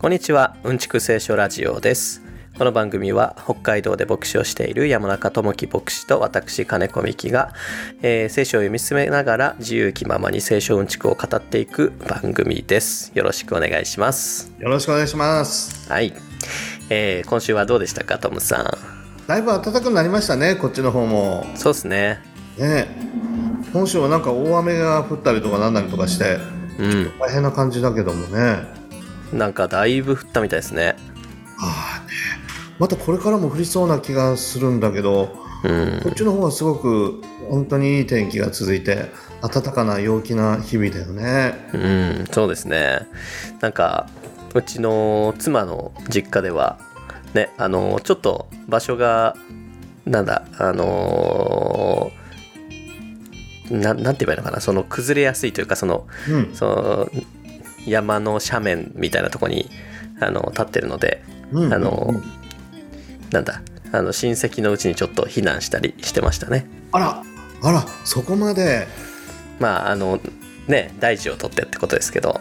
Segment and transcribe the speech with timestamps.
[0.00, 2.22] こんにちはうんちく聖書ラジオです。
[2.56, 7.52] この番組は北海道で牧師をしている山中智樹牧師と私金子美希が、
[8.00, 13.12] えー聖書を読み進めながら自由気ままに聖書うんちくを語っていく番組です。
[13.14, 14.50] よろしくお願いします。
[14.58, 15.86] よろしくお願いします。
[15.92, 16.14] はい、
[16.88, 19.26] えー今週はどうでしたかトムさん？
[19.26, 21.44] だいぶ暖かくなりましたね、こっちの方も。
[21.56, 22.20] そうですね。
[22.56, 22.88] ね。
[22.88, 22.88] え
[23.74, 26.38] 本州はなんか大雨が降ったりとかなんなりとかして、
[26.78, 27.18] うん。
[27.18, 28.79] 大変な感じだけどもね。
[29.32, 30.96] なんかだいぶ降ったみたいですね
[31.58, 32.12] ああね。
[32.78, 39.10] またこれからも降りそうな気がするんだけど、うんこっちの方はすごく本当にいい天気が続いて、
[39.42, 41.68] 暖かな陽気な日々だよね。
[41.74, 41.78] う
[42.22, 43.06] ん、そうですね。
[43.60, 44.08] なんか
[44.54, 46.78] うちの妻の実家では
[47.34, 49.36] ね、あのちょっと場所が
[50.06, 52.10] なんだあの
[53.70, 56.54] ななんて言えばいいのかなその崩れやすいというかそのうん。
[56.54, 57.10] その
[57.86, 59.70] 山の斜面みたいなところに
[60.20, 62.14] あの立ってるのでうん、あの
[63.32, 66.66] なんだあの親戚のうちにちょっと避難したりしてましたね。
[66.92, 67.22] あら、
[67.62, 68.86] あら、そこまで。
[69.58, 70.20] まああの
[70.68, 72.40] ね大事を取ってってことですけど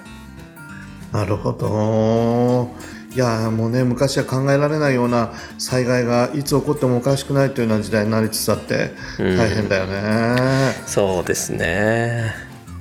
[1.12, 2.70] なるほど。
[3.14, 10.74] いやもうね昔は考えられないような災害がいつ起こってもおかしくないというような時代になりつつあってうん大変だよね。
[10.86, 12.34] そうですね。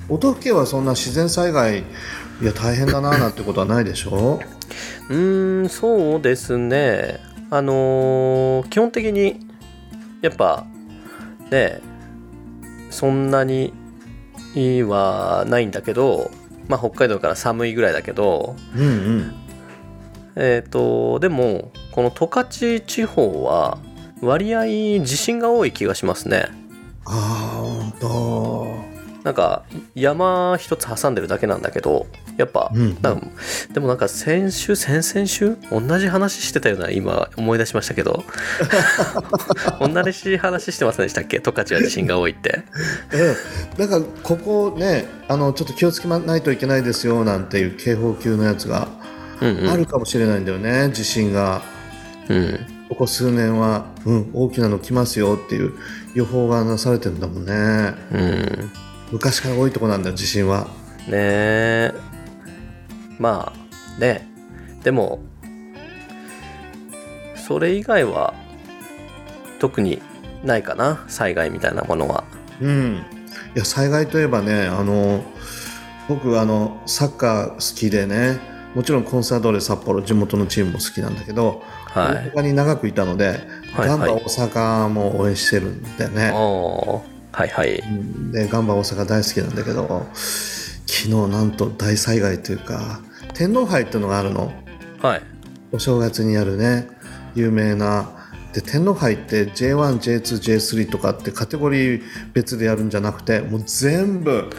[0.07, 1.83] 音更はそんな自然災害
[2.41, 4.39] いや大変だななんてことはないでしょ？
[5.09, 9.39] うーんそうですねあのー基本的に
[10.21, 10.65] やっぱ
[11.51, 11.81] ね
[12.91, 13.73] そんなに
[14.83, 16.31] はないんだけど
[16.67, 19.33] まあ北海道から寒いぐらいだけどうんうん。
[20.35, 23.77] えっ、とでもこの十勝地方は
[24.21, 24.65] 割合
[25.03, 26.45] 地震が多い気がしますね
[27.05, 28.88] ああ本当。
[29.23, 29.63] なんか
[29.95, 32.07] 山一つ挟んでるだけなんだけど
[32.37, 32.97] やっぱ、うん
[33.73, 38.23] でもなんか先週先々週同じ話してたような今思い出しましたけど。
[39.79, 41.39] 同じ話してませんでしたっけ？
[41.39, 42.63] 十勝は地震が多いって。
[43.13, 43.35] え
[43.77, 48.87] え、だからここねあのちょっと気をつけないといけないですよなんていう警報級のやつが
[49.41, 49.69] うんうん。
[49.69, 51.61] あるかもしれないんだよね、地震が。
[52.29, 52.59] うん。
[52.89, 55.73] ここ数年は、うん、大きなの来ますよっていう
[56.15, 57.93] 予報がなされてるんだもんね。
[58.11, 58.71] うん
[59.11, 60.67] 昔から多いとこなんだよ地震は。
[61.07, 61.93] ねえ。
[63.17, 64.27] まあね。
[64.83, 65.19] でも
[67.35, 68.33] それ以外は
[69.59, 70.01] 特に
[70.43, 72.23] ないかな災害みたいなものは。
[72.61, 73.05] うん、
[73.55, 75.23] いや災害といえばねあの
[76.07, 78.39] 僕あのサッカー好きでね
[78.75, 82.29] もちろんコンサートレ札幌地元のチームも好きなんだけど、はい。
[82.29, 83.27] 他に長くいたので、
[83.73, 86.31] はいガンバ大阪も応援してるんだよね。
[87.31, 87.79] はいはい。
[87.79, 88.31] うん。
[88.31, 92.99] でガンバ大阪大好きなんだけど昨日なんと大災害というか
[93.33, 94.51] 天皇杯っていうのがあるの。
[95.01, 95.21] はい。
[95.71, 96.87] お正月にやるね。
[97.35, 98.09] 有名な。
[98.53, 102.03] で天皇杯って J1J2J3 とかってカテゴリー
[102.33, 104.49] 別でやるんじゃなくてもう全部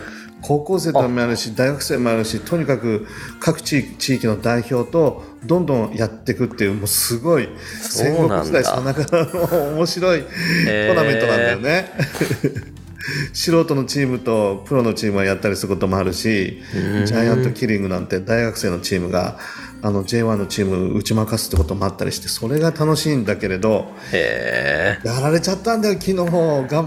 [0.42, 3.06] 高校生でもやるし大学生もやるしとにかく
[3.40, 7.48] 各地域地域の代表とどんどんやっていくっていうもうすごい
[7.80, 11.90] 戦国時代さながらの面白いトーナメントなんだよね。
[13.32, 16.62] 素人のチームとプロのチームはやったりすることもあるし
[17.06, 19.38] ジャイアントキリングなんて大学生のチームが
[19.82, 26.14] あの J1 のチーム打ち負かすってこともあったりしてそれが楽しいんだけれどやられちゃったんだよ昨日。
[26.16, 26.26] 頑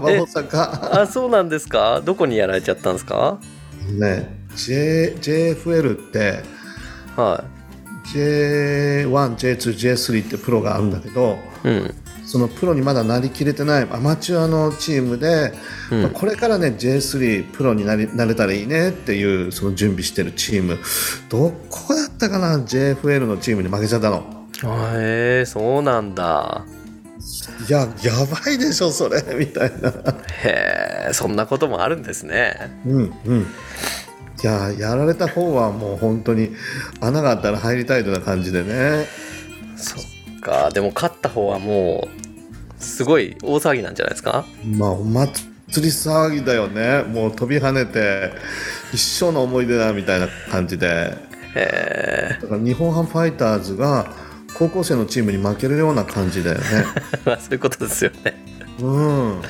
[0.00, 2.00] 大阪あそうなんですか？
[2.02, 3.38] どこにやられちゃったんですか？
[3.98, 6.42] ね J JFL って
[7.16, 7.44] は
[8.14, 11.94] J1J2J3 ってプロがあるんだけどいうん
[12.34, 15.52] そのプロにまだなりきれてないアマチュアのチームで、
[15.92, 16.02] うん。
[16.02, 20.80] まあこれからね J3 プロになりなれたらいいねっていうその準備してるチーム。
[21.28, 24.48] どこだったかな JFL のチームに負けちゃったの。
[24.64, 26.64] あへえそうなんだ。
[27.68, 29.90] いややばいでしょそれ みたいな。
[30.42, 32.80] へえそんなこともあるんですね。
[32.84, 33.40] うんうん。
[33.42, 33.44] い
[34.44, 36.50] ややられた方はもう本当に
[37.00, 39.06] 穴があったら入りたいというような感じでね。
[39.76, 42.23] そっかでも勝った方はもう
[42.84, 44.44] すごい大騒ぎなんじゃないですか？
[44.64, 45.46] まあお祭
[45.76, 48.32] り騒ぎだよねもう飛び跳ねて
[48.92, 51.16] 一生の思い出だみたいな感じで
[51.54, 54.12] へえだから日本ハムファイターズが
[54.56, 56.64] 高校生のチームに負けるような感じだよね。
[57.26, 58.40] まあそういうことですよね
[58.80, 59.42] うん。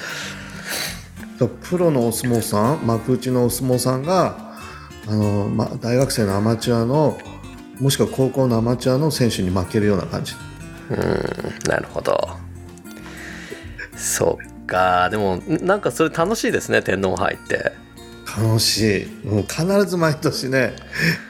[1.63, 4.55] プロのお相撲さん、幕内のお相撲さんが、
[5.07, 7.19] あの、まあ、大学生のアマチュアの、
[7.81, 10.35] もしくは高校のアマチュアの選手に負けるような感じ。
[10.91, 12.17] うんなるほど
[13.97, 15.09] そっか。
[15.11, 17.73] でもなんかそれ楽しいですね天皇杯って。
[18.39, 19.27] 楽しい。
[19.27, 20.75] もう必ず毎年ね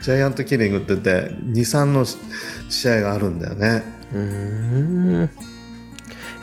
[0.02, 2.06] ジャイアントキリングって言って23の
[2.70, 3.82] 試合があるんだよね。
[4.12, 4.20] うー
[5.24, 5.30] ん。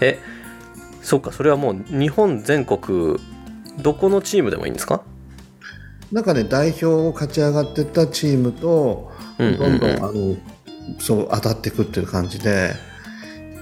[0.02, 0.20] え
[1.02, 3.18] そうかそれはもう日本全国
[3.82, 5.04] どこのチームでもいいんですか？
[6.12, 10.36] なんかね代表を勝ち上がってったチームとどんどん、あの
[11.00, 12.74] そう当たっていくっていう感じで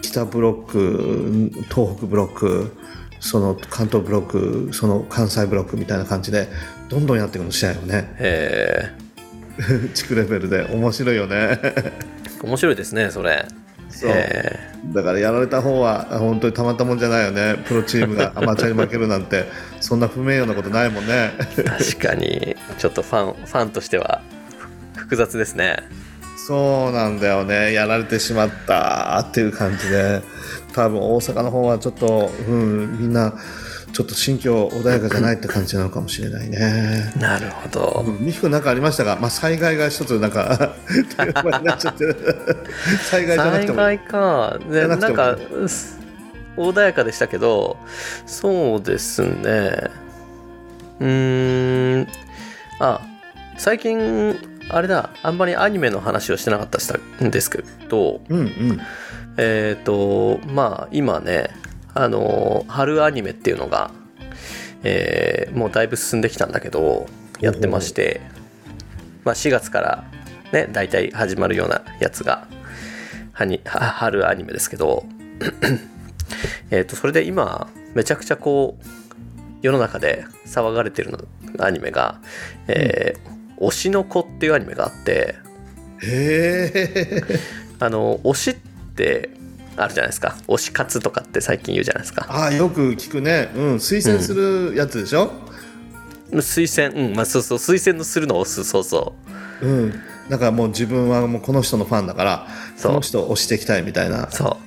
[0.02, 2.76] 北ブロック東北ブロック
[3.20, 6.48] その関東ブロックその関西ブロックみたいな感じで
[6.90, 8.14] どんどんやっていくの試合をね。
[8.18, 8.96] え。
[9.94, 10.64] 地区レベルで。
[10.64, 11.60] 面白いよね。
[11.62, 11.92] ー、
[12.44, 13.46] 面白いですねそれ。
[13.90, 14.12] そう。
[14.14, 14.58] え。
[14.94, 17.58] だからやられた方は本当にたまったもんじゃないよね。
[17.68, 19.46] プロチームが アマチュアに負けるなんて。
[19.82, 21.34] そんな不名誉なことないもんね。
[21.38, 22.56] ー確かに。
[22.78, 24.22] ちょっとファンファンとしては
[24.96, 25.78] ふ複雑ですね
[26.50, 27.74] そうなんだよね。
[27.74, 29.20] やられてしまった。
[29.20, 30.24] っていう感じで。
[30.74, 33.36] 多分大阪の方はちょっと、うん、みんな
[33.94, 37.14] ちょっと心境穏やかじゃないって感じなのかもしれないね。
[37.20, 38.04] なるほど。
[38.20, 42.18] 美樹君なんかありましたが、まあ、災害が一つなんかテーマになっちゃってる。
[43.12, 43.78] 災害じゃなくても。
[43.78, 44.60] 災害か。
[44.60, 45.16] じでななくても。
[45.18, 45.38] か
[45.68, 46.00] す
[46.58, 47.78] 穏やかでしたけど
[48.26, 49.72] そうですね。
[51.00, 52.08] うーん。
[52.80, 53.02] あ
[53.60, 58.82] 最近あれだあんまりアニメの話をしてなかったしたんですけどうんうん。
[59.38, 61.50] えっ、とまあ今ね
[61.94, 63.92] あの春アニメっていうのが、
[64.84, 67.08] えーもうだいぶ進んできたんだけど
[67.40, 68.22] やってまして、
[69.24, 70.04] まあ、4月から
[70.54, 72.48] ね大体始まるようなやつが
[73.34, 75.06] はには春アニメですけど
[76.70, 78.86] えーとそれで今めちゃくちゃこう
[79.62, 81.20] 世の中で騒がれてるの
[81.66, 82.20] アニメが
[82.68, 85.36] 「えー推しの子」っていうアニメがあって
[86.02, 87.24] へえ
[87.80, 88.56] あの推しっ
[88.96, 89.30] て
[89.78, 90.36] あるじゃないですか。
[90.48, 92.26] 推し活とかって最近言うじゃないですか。
[92.30, 95.32] ああよく聞くね、うん、推薦するやつでしょ、
[96.34, 97.16] 推薦うん。
[97.16, 97.58] まあそうそう。
[97.58, 98.66] 推薦のするのを押す。
[98.66, 99.16] そうそ
[99.62, 99.68] う。
[99.68, 99.94] ん。
[100.30, 104.26] だからもう自分はもうこの人のファンだからその人を推していきたいみたいな。
[104.26, 104.58] うそ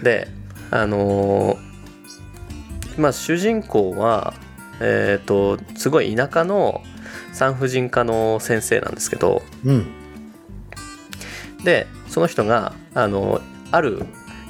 [0.00, 0.04] う。
[0.04, 0.28] で
[0.70, 1.72] あのー
[2.98, 4.34] まあ主人公は
[4.80, 6.82] えっ、とすごい田舎の
[7.32, 9.86] 産婦人科の先生なんですけどうん。
[11.64, 13.40] でその人があの
[13.70, 14.04] ある、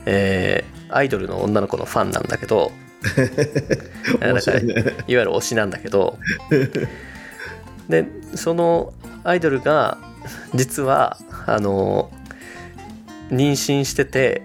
[0.06, 2.70] えーアイドルの女の子のファンなんだけど
[4.20, 4.74] 面白いね。
[4.74, 6.18] いわゆる推しなんだけど
[7.88, 8.92] でその
[9.24, 9.96] アイドルが
[10.54, 12.10] 実はあの
[13.30, 14.42] 妊娠してて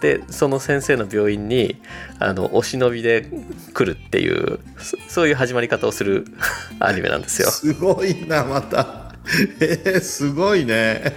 [0.00, 1.76] でその先生の病院に
[2.18, 3.26] あのお忍びで
[3.74, 6.24] 来るっていうそそういう始まり方をする
[6.80, 7.50] アニメなんですよ。
[7.50, 9.14] すごいなまた。
[9.60, 11.12] えー、すごいね。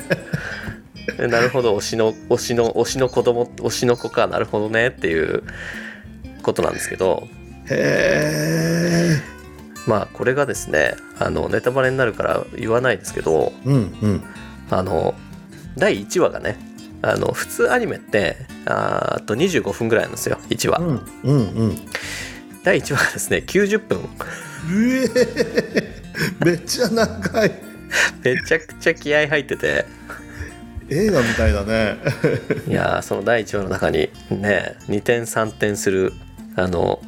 [1.18, 1.76] でなるほど。
[1.78, 4.28] 推しの推しの推しの子供推しの子か。
[4.28, 5.44] なるほどねっていう
[6.42, 7.28] ことなんですけど。
[7.70, 9.22] へえ
[9.88, 14.24] まあこれがですねあのネタバレになるから言わないですけどうんうん。
[14.70, 15.14] あの
[15.78, 16.58] 第1話がね
[17.06, 21.78] あの普通アニメってあと25分ぐらいなんですよ1話、うんうんうん。
[22.64, 24.00] 第1話がですね90分。
[24.00, 24.04] う
[24.72, 27.52] えー、めっちゃ長い。
[28.24, 29.86] めちゃくちゃ気合入ってて。
[30.90, 31.98] 映画みたいだね。
[32.68, 36.14] いやーその第1話の中にね2点3点する
[36.56, 37.02] あの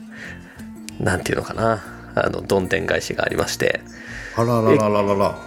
[0.99, 1.83] なんていうのかな。
[2.15, 3.79] あのどんでん返しがありまして。
[4.35, 5.37] あらららららら。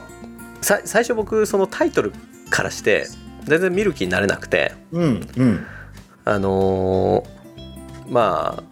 [0.63, 2.13] さ最初僕そのタイトル
[2.49, 3.07] からして
[3.49, 4.73] 全然見る気になれなくて。
[4.93, 5.67] うんうん。
[6.25, 7.39] あのー
[8.11, 8.63] ま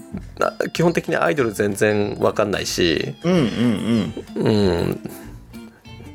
[0.41, 3.15] ああ基本的にアイドル全然わかんないし。
[3.23, 4.47] うんうんうん。
[4.47, 4.51] う
[4.85, 5.01] ん。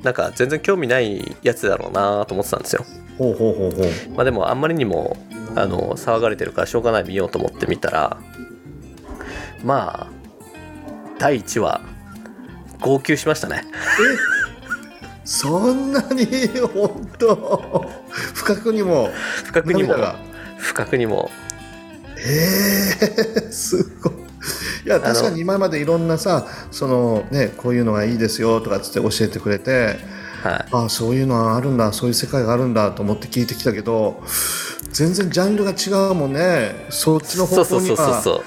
[0.01, 2.85] なんか全然興味ないやつだろうなと思ってたんですよ。
[3.19, 4.15] ほうほうほうほう。
[4.15, 5.17] まあでもあんまりにも
[5.55, 8.17] あの騒がれてるからしょうがない見ようと思って見たら
[9.63, 10.07] まあ
[11.19, 11.81] 第1話
[12.79, 13.63] 号泣しましたね
[15.23, 16.25] そんなに？
[16.73, 17.89] 本当？
[18.33, 19.09] 不覚にも？
[19.45, 19.89] 不覚にも。
[19.89, 20.15] 涙が？
[20.57, 21.29] 不覚にも。
[22.17, 22.93] へ
[23.47, 24.13] えすごい。
[24.85, 29.97] いや確かに今までいろんなさそのねこういうのがいいですよとかつって教えてくれて
[30.43, 30.65] はい。
[30.71, 34.23] あそういうのはあるんだそういう世界があるんだと思って聞いてきたけど
[34.91, 36.87] 全然ジャンルが違うもんね。
[36.89, 38.43] そっちの方向には。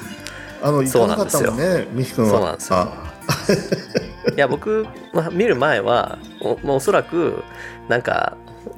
[0.63, 2.31] あの行かなかったもんね美樹君は。
[2.31, 4.04] そうなんですよ
[4.37, 7.43] いや僕、まあ、見る前はおもうおそらく
[7.89, 8.37] なんか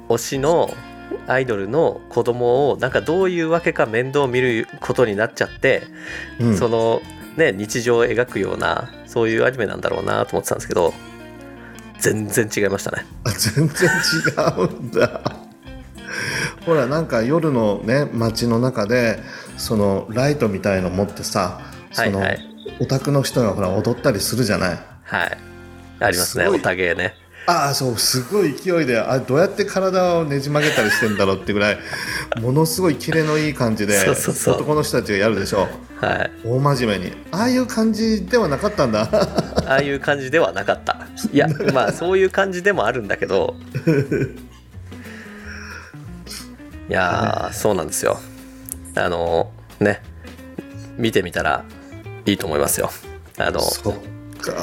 [0.09, 0.73] 推しの
[1.27, 5.83] アイドルの子供をなんかどういうわけか面倒を見ることになっちゃって、
[6.39, 6.57] うん。
[6.57, 7.01] その
[7.37, 10.93] ね日常を描くようなそういうアニメなんだろうなと思ってたんですけど
[11.99, 13.05] 全然違いましたね。
[13.23, 15.21] あ全然違うんだ。
[16.65, 19.19] ほらなんか夜のね街の中で
[19.57, 21.61] そのライトみたいの持ってさ
[21.91, 22.27] その、はい。
[22.27, 25.37] はいオタクの人がほら踊ったりするじゃないはい。
[25.99, 27.15] ありますねおたげね。
[27.49, 31.77] ああそうすごい勢いであどうやって体をねじ曲げたりしてんだろうってぐらい
[32.41, 34.55] ものすごいキレのいい感じで そうそうそう。
[34.55, 35.69] 男の人たちがやるでしょ
[36.01, 36.31] はい。
[36.43, 37.13] 大真面目に。
[37.31, 39.07] ああいう感じではなかったんだ。
[39.65, 40.97] ああいう感じではなかった。
[41.31, 43.55] いや まあそういう感じでもあるんだけど。
[46.89, 48.19] いやーそうなんですよ。
[48.95, 50.01] あのね。
[50.97, 51.63] 見てみたら
[52.25, 52.91] いいと思いますよ。
[53.37, 53.93] あのそっ
[54.41, 54.53] か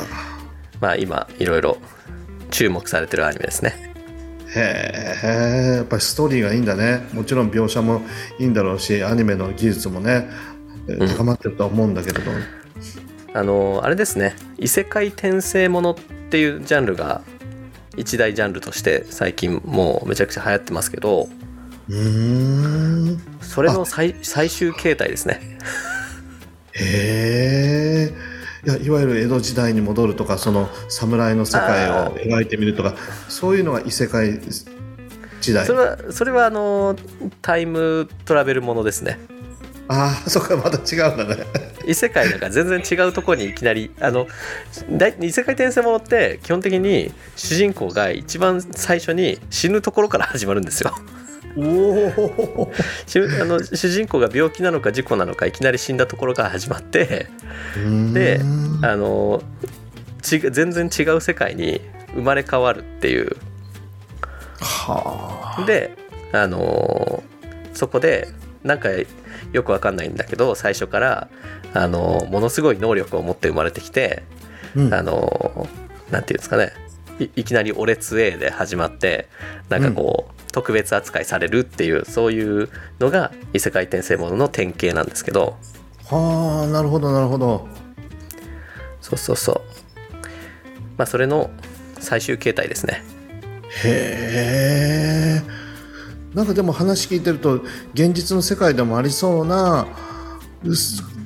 [0.85, 1.79] まあ今いろいろ
[2.51, 3.75] 注目されてるアニメですね。
[4.55, 4.93] へ
[5.25, 7.09] えやっぱりストーリーがいいんだね。
[7.15, 8.03] もちろん描写も
[8.39, 10.29] いいんだろうしアニメの技術もね
[11.17, 12.31] 高まってるとは思うんだけれど、
[13.33, 14.37] あのあれですね。
[14.59, 15.95] 異世界転生ものっ
[16.29, 17.23] ていうジャンルが
[17.97, 21.31] 一大ジャンルとして最近もうめちゃくちゃ流行ってますけど
[21.89, 23.21] うーん。
[23.41, 25.41] それの最最終形態ですね。
[26.73, 26.81] へ
[27.71, 27.74] え
[28.67, 32.95] いやいわゆる江戸時代に戻るとかその侍の世界を描いてみるとか
[33.29, 34.41] そういうのが異世界
[35.41, 35.67] 時代。
[35.67, 36.97] それはそれはあの
[37.43, 39.19] タイムトラベルものですね。
[39.87, 41.45] ああそっかまた違うんだね。
[41.87, 44.27] 異世界なんか全然違うところにいきなりあの
[44.91, 50.95] だい異世界転生ものって基本的に主人公が一番最初に死ぬところから始まるんですよ
[51.57, 52.73] お
[53.41, 57.29] あの主人公が病気なのか事故なのかいきなり死んだところから始まって
[58.13, 58.41] で
[58.83, 59.43] あの
[60.21, 61.81] ち全然違う世界に
[62.15, 63.37] 生まれ変わるっていう。
[64.61, 65.65] はあ。
[65.65, 65.97] で
[66.33, 67.23] あの
[67.73, 68.29] そこで
[68.63, 68.89] なんか
[69.53, 71.29] よくわかんないんだけど最初から
[71.75, 74.25] あのものすごい能力を持って生まれてきて
[74.75, 74.95] うん。
[74.95, 75.69] あの
[76.11, 76.73] なんていうんですかね。
[77.21, 79.29] いいきなり「俺強え」で始まって
[79.69, 82.69] なんかこう、特別扱いされるっていうそういう
[83.01, 85.57] のが異世界転生ものの典型なんですけど。
[86.07, 87.67] はあなるほどなるほど。
[89.01, 89.61] そうそうそう。
[90.97, 91.51] まあそれの
[91.99, 93.03] 最終形態ですね。
[93.83, 95.43] へえ。
[96.37, 97.55] なんかでも話聞いてると
[97.95, 99.89] 現実の世界でもありそうな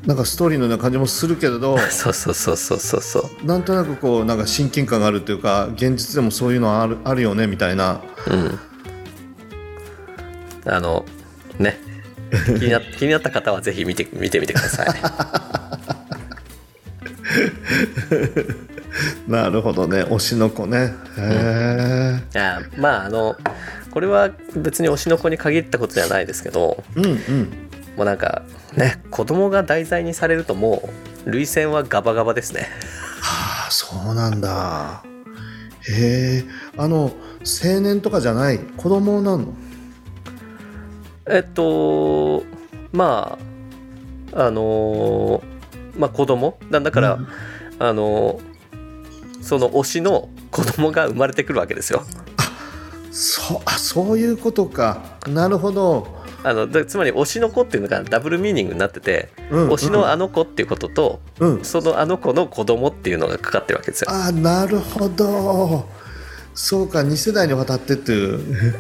[0.07, 1.77] なんかストーリーのような感じもするけれど。
[1.93, 3.47] そうそうそうそうそうそう。
[3.47, 8.01] なんとなくこうなんか親近感があるというか現実でもそういうのあるあるよねみたいな。
[8.27, 8.59] うん
[10.69, 11.05] あの
[11.59, 11.79] ね。
[12.59, 14.89] 気にな 気になった方はぜひ見て見てみてください。
[19.31, 20.03] なるほどね。
[20.05, 20.93] 推しの子ね。
[21.17, 23.37] へえ、あまああの
[23.91, 27.15] これは別に推しの子に限ったことじゃないですけどうん、うん。
[27.97, 28.43] もうなんか
[28.77, 30.89] ね子供が題材にされるとも
[31.27, 32.69] う涙腺はガバガバですね。
[33.21, 35.03] はあそうなんだ。
[35.89, 36.45] へえ
[36.77, 37.13] あの
[37.65, 38.59] 青年とかじゃない？
[38.59, 39.55] 子供なの？
[41.31, 42.45] えっと
[42.93, 43.39] ま
[44.33, 45.43] ああの
[45.97, 46.59] まあ子供？
[46.71, 47.29] だだから、うん。
[47.79, 48.41] あの
[49.41, 52.03] その推しの子供が生まれてくるわけですよ。
[53.11, 55.19] そうあそういうことか。
[55.27, 56.07] なるほど、
[56.45, 64.11] あのだつまり推しの子っていうのがダブルミーニングになってて、うん推しのあの子っていうことと、うん、そのあの子の子供っていうのがかかってるわけですよ。
[64.11, 65.89] あなるほど。
[66.55, 68.75] そうか2世代にわたってっていう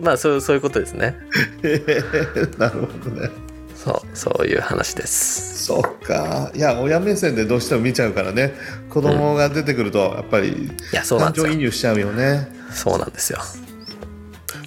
[0.00, 1.16] まあそうそういうことですね。
[2.58, 3.30] なるほどね
[3.74, 5.64] そうそういう話です。
[5.64, 8.54] そうかいや親目線でどうしても見ちゃうからね
[8.90, 11.60] 子供が出てくるとやっぱりいやそうなん感情移ですよ。
[11.60, 13.40] 入しちゃうよねそうなんですよ。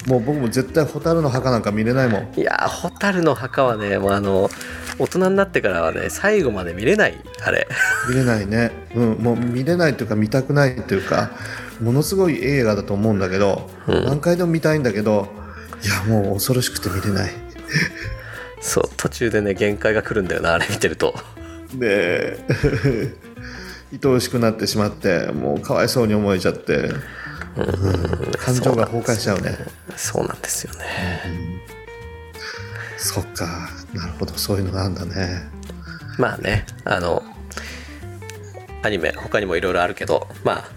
[0.08, 4.50] もう僕も絶対蛍の墓なんか見れないもんいやー蛍の墓はねもうあの
[5.00, 7.68] 大人になってからはね最後まで見れないあれ。
[8.08, 11.32] 見れないね、うん、もう見れないというか見たくないというか
[11.82, 14.06] ものすごい映画だと思うんだけど、うん。
[14.06, 15.28] 何回でも見たいんだけど
[15.84, 17.32] いやもう恐ろしくて見れない。
[18.62, 21.14] そう途中でね限界が来るんだよなあれ見てると。
[21.74, 22.40] で
[24.04, 26.90] 愛おしくなってしまってもうかわいそうに思えちゃって
[28.38, 29.58] 感情が崩壊しちゃうね。
[29.96, 31.62] そうなんですよね。
[32.98, 35.50] そっかなるほどそういうのがあるんだね。
[36.18, 37.24] まあねあの
[38.82, 40.75] アニメ他にもいろいろあるけどまあ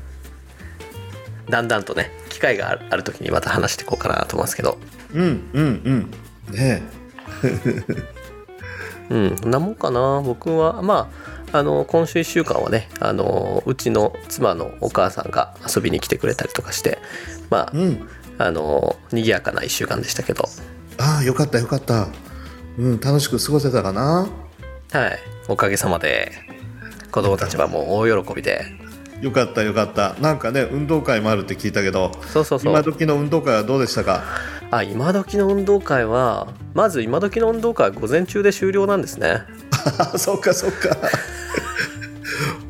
[1.51, 4.79] だんだんとね機会がある時にまた話していこうかなと思いますけど。
[5.15, 6.55] うんうんうん。
[6.55, 6.83] ね
[9.11, 10.21] うんそんなもんかな。
[10.21, 11.11] 僕はま
[11.53, 16.99] ああの今週1週間はねあのうちの妻のお母さんが遊びに来てくれたりとかして
[17.51, 18.09] まあ、えうん。
[18.41, 20.49] あの賑やかな1週間でしたけど。
[20.99, 22.09] ああよかったよかった。
[22.79, 24.29] うん楽しく過ごせたかな。
[24.93, 25.19] はい。
[25.49, 26.33] おかげさまで
[27.11, 28.78] 子供たちはもう大喜びで
[29.21, 30.15] よかったよかった。
[30.21, 32.73] なんかね運動会もあるって聞いたけどそうそうそう。
[32.73, 34.23] 今時の運動会はどうでしたか？
[34.71, 39.43] あ今時の運動会はまず今時の運動会は午前中で終了なんですね。
[39.99, 40.97] あそっかそっか。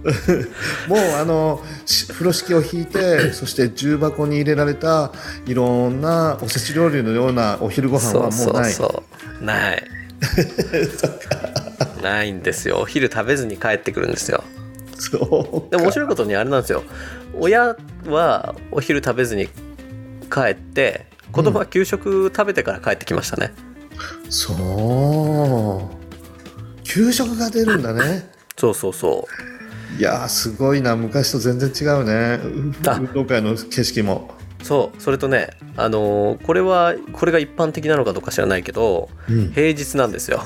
[0.89, 5.13] もうあのし風呂敷を引いてそして重箱に入れられた
[5.45, 8.73] いろんなおせち料理のようなお昼ご飯はもうない。
[8.73, 9.03] そうそ
[9.41, 9.45] う。
[9.45, 9.83] ない。
[12.03, 12.79] ないんですよ。
[12.79, 14.45] お昼食べずに帰ってくるんですよ
[14.99, 16.83] そうでも面白いことにあれなんですよ。
[17.39, 17.77] 親
[18.07, 19.47] はお昼食べずに
[20.31, 23.53] 帰って子供は給食食べてから帰ってきましたね、
[24.29, 24.53] そ
[26.75, 26.85] う。
[26.85, 28.31] 給食が出るんだね。
[28.57, 29.29] そうそうそ
[29.99, 30.97] いやーすごいな。
[30.97, 32.41] 昔と全然違うね。
[32.87, 32.95] あ。
[32.95, 35.01] 運動会の景色も、うそう。
[35.01, 40.43] それとねあのーこれはこれが一般的なのかどうか知らないけどうん、平日なんですよ。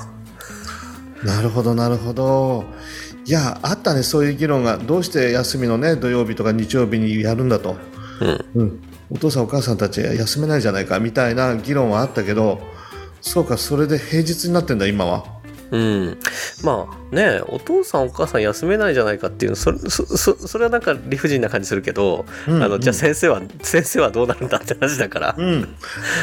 [1.24, 2.64] なるほどなるほど
[3.24, 4.78] いやあったねそういう議論が。
[4.78, 7.76] どうして休みのね土曜日とか日曜日にやるんだと、
[8.20, 8.62] うん。
[8.62, 12.60] うん、お父さんお母さんたち休めないじゃないかみたいな議論はあったけど
[13.20, 15.24] そうかそれで平日になってんだ今は。
[15.70, 16.18] うん、
[16.62, 25.74] まあねお父さんお母さん休めないじゃないかっていうのそれそそそれはなんか理不尽な感じするけど、うんあのじゃあうん先生は先生はどうなるんだって話だから、うん。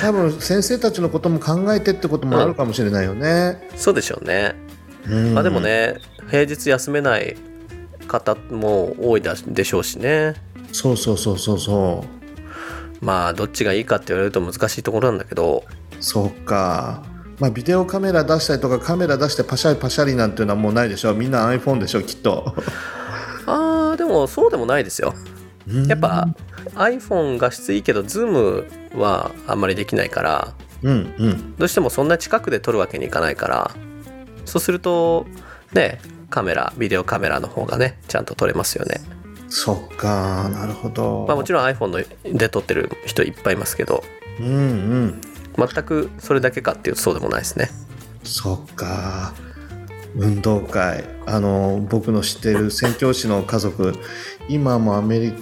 [0.04, 4.69] 多分先生たちのことも考えてってこともあるかもしれないよね、そうでしょうね、うん
[5.34, 5.98] まあでもね
[6.30, 7.36] 平日休めない
[8.08, 10.36] 方も多いだでしょうしね。
[10.72, 12.06] そうそうそうそうそ
[13.02, 15.64] まあどっちがいいかって言われると難しいところなんだけど。
[15.68, 17.04] うそうか。
[17.40, 21.14] まあビデオカメラ出したりとかカメラ出してパシャリパシャリなんていうのはもうないでしょ。
[21.14, 22.54] みんな iPhone でしょきっと。
[23.48, 25.14] あーでもそうでもないですよ。
[25.88, 26.36] やっぱうん
[26.76, 30.54] iPhone 画質いいけど Zoom はあんまりできないから。
[30.84, 31.56] うんうん。
[31.58, 33.72] どうしてもそんな近くで撮るわけにいかないから
[34.50, 35.26] そうすると
[35.74, 39.02] ねカメラビデオカメラの方がねちゃんと撮れますよね。
[39.50, 41.26] そっかなるほど。
[41.28, 44.04] まあもちろん iPhone ので撮ってる人いっぱいいますけど。
[44.40, 45.22] うんうん。
[45.58, 47.70] 全くそれだけかっていうとそうでもないですね。
[48.24, 49.34] そっか。
[50.16, 51.04] 運動会。
[51.26, 53.94] あの僕の知っている宣教師の家族。
[54.48, 55.34] 今もアメリ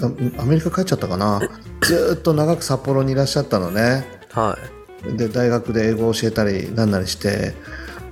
[0.00, 1.40] カアメリカ帰っちゃったかな。
[1.82, 4.04] ずーっと長く札幌にいらっしゃったのね。
[4.32, 4.58] は
[5.06, 5.16] い。
[5.16, 7.54] で大学で英語を教えたりなんなりして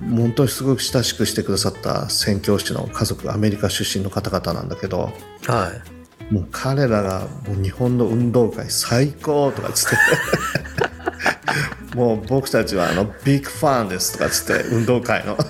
[0.09, 5.11] 本当にすごく親しくしてくださった宣教師の家族アメリカ出身の方々なんだけど
[5.47, 5.71] は
[6.29, 6.33] い。
[6.33, 9.97] もう彼らがもう日本の運動会最高とかつって
[11.95, 15.37] もう僕たちはあのビッグファンですとかつって運動会の。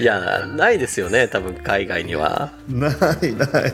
[0.00, 2.52] いやないですよね多分海外には。
[2.68, 2.94] ない
[3.34, 3.72] ない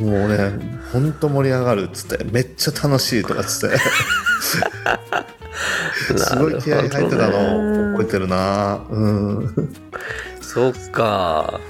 [0.00, 0.52] もうね
[0.92, 3.76] 本当盛り上がるっつってめっちゃ楽しいとかつって。
[6.16, 7.92] すごい気合い入ってたの。
[7.92, 8.80] 覚えてるな。
[8.90, 9.74] うん。
[10.40, 11.60] そっか。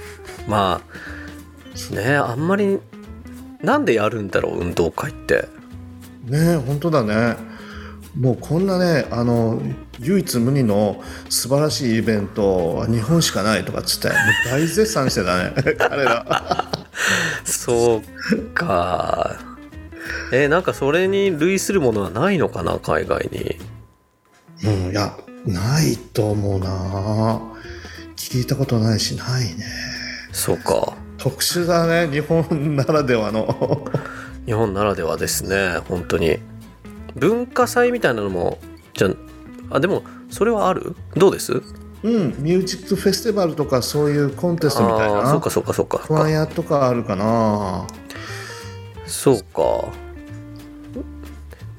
[0.47, 2.79] まあねあんまり
[3.61, 5.47] なんでやるんだろう運動会って。
[6.25, 7.35] ね本当だね
[8.17, 9.61] もうこんなねあの
[9.99, 14.09] 唯一無二の素晴らしいイベントは日本しかないとかっつって
[14.49, 16.71] 大絶賛してたね 彼ら。
[17.43, 18.01] そ
[18.31, 19.35] うか。
[20.31, 23.57] えなんかそれに類するものはないのかな海外に？
[24.63, 25.13] うんいや
[25.45, 27.41] ないと思うな。
[28.15, 29.65] 聞いたことないしないね。
[30.31, 30.93] そうか。
[31.17, 33.85] 特殊だね日本ならではの。
[34.45, 36.39] 日本ならではですね本当に
[37.15, 38.59] 文化祭みたいなのも
[38.93, 39.09] じゃ
[39.69, 40.95] あでもそれはある？
[41.15, 41.61] どうです？
[42.03, 45.19] うんミュージックフェスティバルとかそういうコンテストみたいな。
[45.19, 47.87] ああそうかそうかそうかクワイアとかあるかな。
[49.07, 49.91] そうか。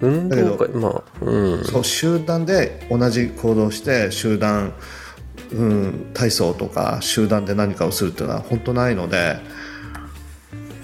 [0.00, 1.64] 運動会まあうん。
[1.64, 4.74] そう集団で同じ行動して集団、
[5.52, 9.38] うん、体操とか集団で何かをするっていうのは本当ないので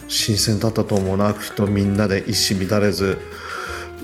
[0.08, 1.34] 新鮮だったと思うな。
[1.34, 3.18] きっとみんなで一糸乱れず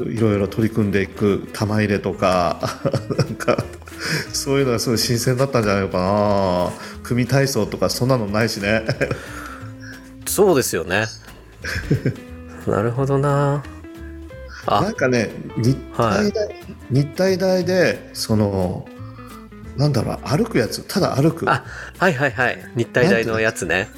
[0.05, 2.61] いろいろ取り組んでいく玉入れとか
[3.17, 3.65] なんか
[4.33, 6.71] そういうのがすごい新鮮だったんじゃないのかな。
[7.03, 8.85] 組体操とかそんなのないしね。
[10.27, 11.07] そうですよね。
[12.67, 13.63] なるほどな。
[14.67, 14.83] あ。
[14.83, 16.49] なんかね日体大、
[16.91, 18.87] 日体大でその
[19.77, 20.83] なんだろう歩くやつ。
[20.83, 21.51] ただ歩く。
[21.51, 21.65] あ
[21.99, 22.71] はいはいはい。
[22.77, 23.89] 日体大のやつね。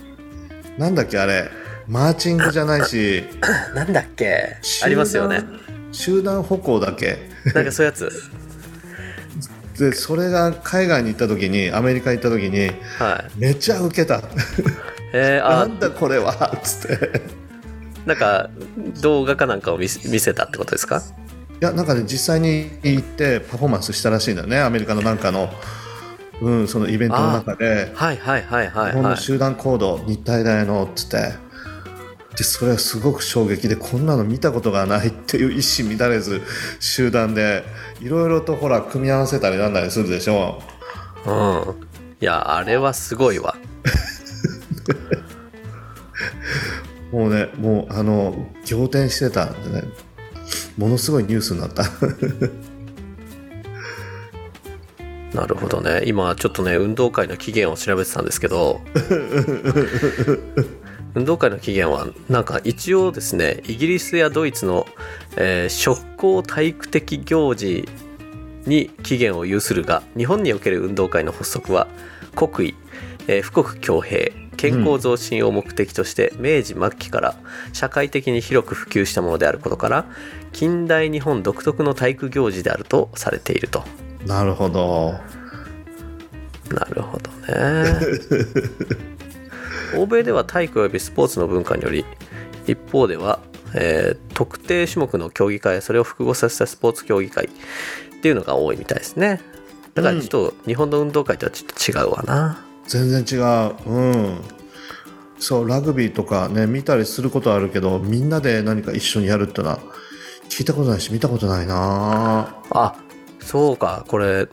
[0.78, 1.50] なんだっけあれ。
[1.88, 3.24] マーチングじゃないし。
[3.74, 4.56] なんだっけ。
[4.82, 5.42] ありますよね
[5.92, 7.18] 集団歩行だけ。
[7.54, 8.10] なんかそういうやつ？
[9.78, 13.38] でそれが海外に行った時にアメリカ行った時にはい。
[13.38, 14.20] めっちゃウケた。
[15.12, 16.52] えー、 なあんだこれは？
[16.56, 17.22] っつって。
[18.06, 18.50] なんか
[19.02, 21.02] 動画かなんかを見せたってことですか？
[21.62, 24.60] いやなんかね実際に行ってパフォーマンスしたらしいんだよね。
[24.60, 25.50] アメリカのなんかの,、
[26.40, 27.90] うん、そのイベントの中で。
[27.94, 31.32] はいはいはいはい日本はいの集団行動日体大のっつって
[32.36, 36.42] でそれはすごく衝撃でこんなの見たことがないっていう一糸乱れず
[36.78, 37.64] 集団で
[38.00, 40.62] いろいろとほら組み合わせたりなんだりするでしょ。
[41.26, 41.62] うん。
[42.20, 43.56] いやあれはすごいわ。
[47.12, 49.88] もうねもうあの仰天してたんでね。
[50.76, 51.84] ものすごいニュースになった。
[55.34, 56.02] なるほどね。
[56.06, 58.80] 今ちょっとね運動会の起源を調べてたんですけど
[61.14, 64.86] 運動会の起源はなんか一応ですねイギリスやドイツの、
[65.36, 67.88] えー、職工体育的行事
[68.66, 71.88] に起源を有するが日本における運動会の発足は
[72.34, 72.74] 国威、
[73.26, 77.34] えー、富国強兵健康増進を目的として明治末期から
[77.72, 80.04] 社会的に広く普及したものであることから
[80.52, 83.84] 近代日本独特の体育行事であるとされていると。
[84.26, 85.14] なるほど。
[86.70, 88.00] なるほどね
[89.96, 92.04] 欧米では体育及びスポーツの文化により
[92.66, 93.40] 一方では、
[93.74, 97.48] えー、特定種目の競技会それを複合させたスポーツ競技会っ
[98.22, 99.40] ていうのが多いみたいですね。
[99.94, 103.36] だからちょっと日本の運動会とはちょっと違うわな、全然違
[103.86, 103.90] う。
[103.90, 104.40] うん。
[105.40, 109.78] そうラグビーとかね見たりすることはあるけどみんなで何か一緒にやるってのは
[110.50, 112.62] 聞いたことないし見たことないな。
[112.70, 112.94] あ
[113.40, 114.04] そうか。
[114.06, 114.48] これ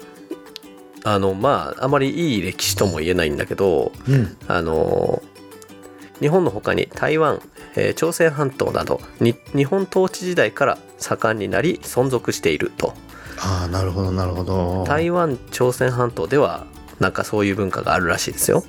[1.09, 4.37] あのまああまりいい歴史とも言えないんだけど、うん。
[4.49, 5.23] あの
[6.19, 7.41] 日本の他に台湾、
[7.77, 12.93] えー朝鮮半島などに日本統治時代から盛んになり存続していると。
[13.39, 14.83] ああなるほどなるほど。
[14.85, 16.65] 台湾朝鮮半島では
[16.99, 18.65] なんかそういう文化があるらしいですよ。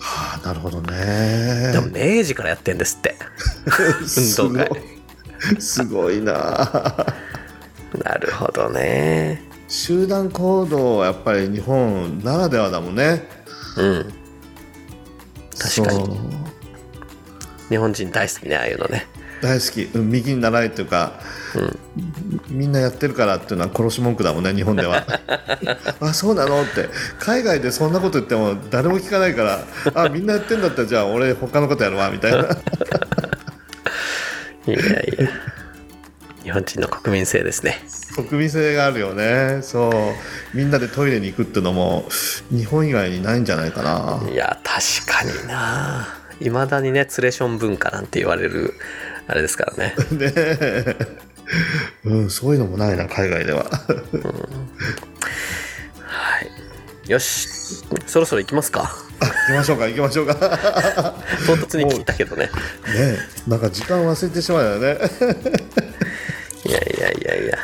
[0.00, 1.70] はあなるほどね。
[1.72, 3.14] でも明治からやってんですって。
[4.42, 4.70] 運動会。
[5.60, 6.34] すごいな。
[8.02, 13.22] なるほどね集団行動はやっぱり日本ならではだもんね。
[13.76, 14.12] うん。
[15.56, 16.18] 確かに。
[17.68, 19.06] 日本人大好きねああいうのね。
[19.40, 19.82] 大好き。
[19.96, 21.20] うん右に習いというか、
[22.48, 25.06] みんなやってるからっていうのは殺し文句だもんね日本では。
[26.00, 26.88] あそうなのって。
[27.20, 32.38] 海外でそんなこと言っても誰も聞かないからあみんなやってんだったらじゃあ俺他のことやるわみたいな。
[34.66, 35.28] いやいや。
[36.42, 37.80] 日本人の国民性ですね
[38.14, 39.60] 国民性があるよね。
[39.62, 39.92] そう。
[40.56, 42.08] みんなでトイレに行くっていうのも
[42.50, 44.20] 日本以外にないんじゃないかな。
[44.30, 46.08] いや確かにな。
[46.40, 48.74] いまだにねツレション文化なんて言われる
[49.26, 49.94] あれですからね。
[50.10, 50.96] ねえ。
[52.04, 53.64] うんそういうのもないな海外では。
[53.64, 53.68] は
[57.06, 57.10] い。
[57.10, 57.48] よし。
[58.06, 58.92] そろそろ行きますか。
[59.20, 60.34] あ行きましょうか行きましょうか。
[61.46, 62.44] 唐突に聞いたけどね。
[62.46, 62.50] ね
[62.96, 64.98] えなんか時間忘れてしまうよね。
[66.64, 67.58] いやいやいやいや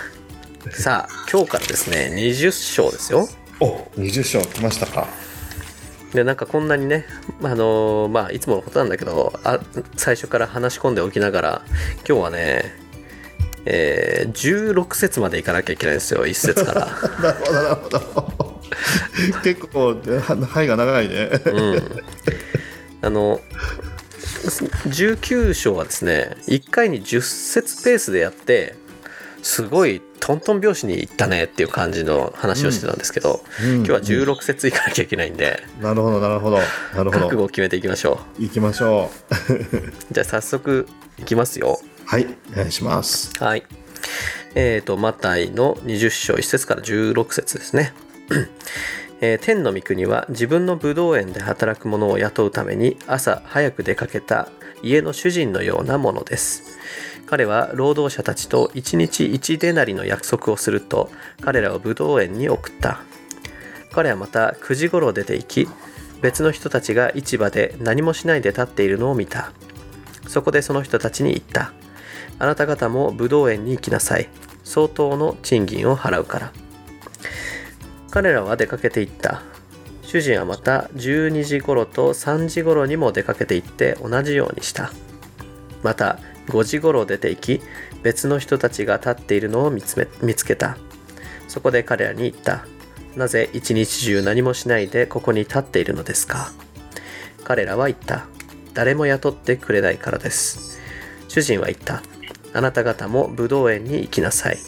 [0.70, 3.29] さあ今日からですね20章ですよ。
[3.61, 5.07] お20章来ましたか。
[6.12, 7.05] でなんかこんなにね
[7.42, 9.61] あのーまあいつものことなんだけどあ
[9.96, 11.62] 最初から話し込んでおきながら
[12.09, 12.74] 今日はね
[13.64, 14.33] えー
[14.74, 16.87] 16節までいかなきゃいけないんですよ1節から。
[17.22, 18.61] なるほどなるほど。
[19.42, 21.31] 結構は範囲が長いね。
[21.46, 22.02] うん。
[23.02, 23.40] あの
[24.88, 28.74] 19章はですね1回に10節ペースでやって
[29.47, 33.77] すごいトントン拍子にいったねっていう感じの話をしてたんですけど、うん。
[33.77, 36.57] 今日は16節いかなきゃいけないんで、なるほどなるほど。
[36.57, 39.09] なるほ覚ど悟を決めていきましょ行きましょ
[39.49, 39.53] う。
[39.55, 40.89] う じゃあ早速
[41.21, 41.79] いきますよ。
[42.07, 43.31] はいお願いします。
[43.39, 43.65] はい。
[44.57, 47.95] えーとマタイの20章1節から16節ですね。
[49.21, 54.49] えー天の御国は自分の武道園で働く者を雇うために朝早く出かけた
[54.83, 56.77] 家の主人のようなものです
[57.27, 61.11] 彼は労働者たちと1日1デナリの約束をすると
[61.41, 63.01] 彼らを武道園に送った。
[63.93, 65.69] 彼はまた9時頃出て行き
[66.21, 69.53] 別の人たちが市場で何もしないで立っているのを見た。
[70.29, 71.73] そこでその人たちに言った。
[72.39, 74.29] あなた方も武道園に行きなさい。
[74.65, 76.53] 相当の賃金を払うから。
[78.11, 79.43] 彼らは出かけていった。
[80.03, 84.93] 主人はまた12時頃と3時頃にも出かけて行って同じようにした。
[85.83, 87.61] また5時頃出て行き
[88.03, 90.77] 別の人たちが立っているのを見つめ見つけた。
[91.49, 92.67] そこで彼らに言った。
[93.17, 96.53] なぜ一日中何もしないでここに立っているのですか？
[97.45, 98.27] 彼らは言った。
[98.75, 100.79] 誰も雇ってくれないからです。
[101.29, 102.03] 主人は言った。
[102.53, 104.59] あなた方も武道園に行きなさい。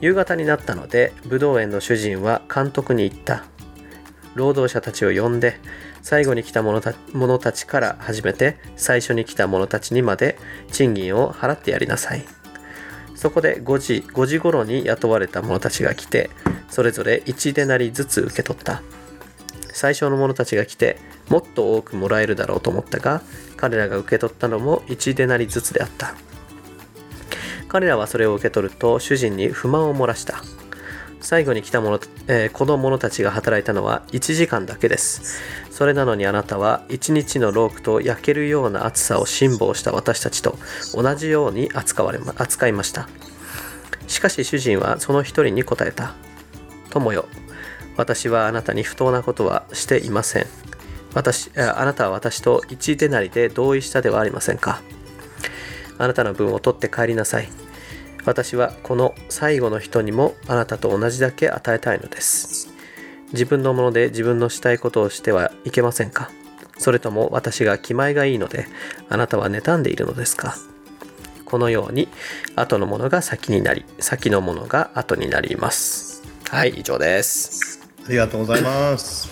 [0.00, 3.44] 夕方になったので武道園の主人は監督に言った。
[4.36, 5.58] 労働者たちを呼んで
[6.02, 10.38] 最後に来た者た者たちから始めて最初に来た者たちにまで
[10.70, 12.24] 賃金を払ってやりなさい。
[13.16, 16.30] そこで5時 ,5 時頃に雇われた者たちが来て
[16.68, 18.82] それぞれ1デナリずつ受け取った。
[19.72, 23.22] 最初の者たちが来てもっと多くもらえるだろうと思ったが
[23.56, 26.14] 彼らが受け取ったのも1デナリずつであった。
[27.68, 30.42] 彼らはそれを受け取ると主人に不満を漏らした。
[31.20, 31.98] 最後に来た者、
[32.28, 35.40] えー、子供たちが働いたのは1時間だけです。
[35.70, 40.56] それなのにあなたは1日のロークと焼けるような暑さを辛抱した私たちと
[40.94, 43.08] 同じように扱われま扱いました。
[44.06, 46.14] しかし主人はその一人に答えた。
[46.90, 47.26] 友よ
[47.96, 50.46] 私はあなたに不当なことはしていません。
[51.14, 54.80] 私あなたは私と一手なりで同意したではありませんか。
[55.98, 57.48] あなたの分を取って帰りなさい。
[58.26, 62.68] 私はこの最後の人にもあなたと同じだけ与えたいのです。
[63.32, 66.30] 自分のもので自分のしたいことをしてはいけませんか？
[66.78, 68.66] それとも私が気前がいいので
[69.08, 70.56] あなたは妬んでいるのですか？
[71.44, 72.08] このように
[72.56, 76.22] 後のものが先になり先のものが後になります。
[76.50, 77.80] はい以上です。
[78.06, 79.28] ありがとうございます。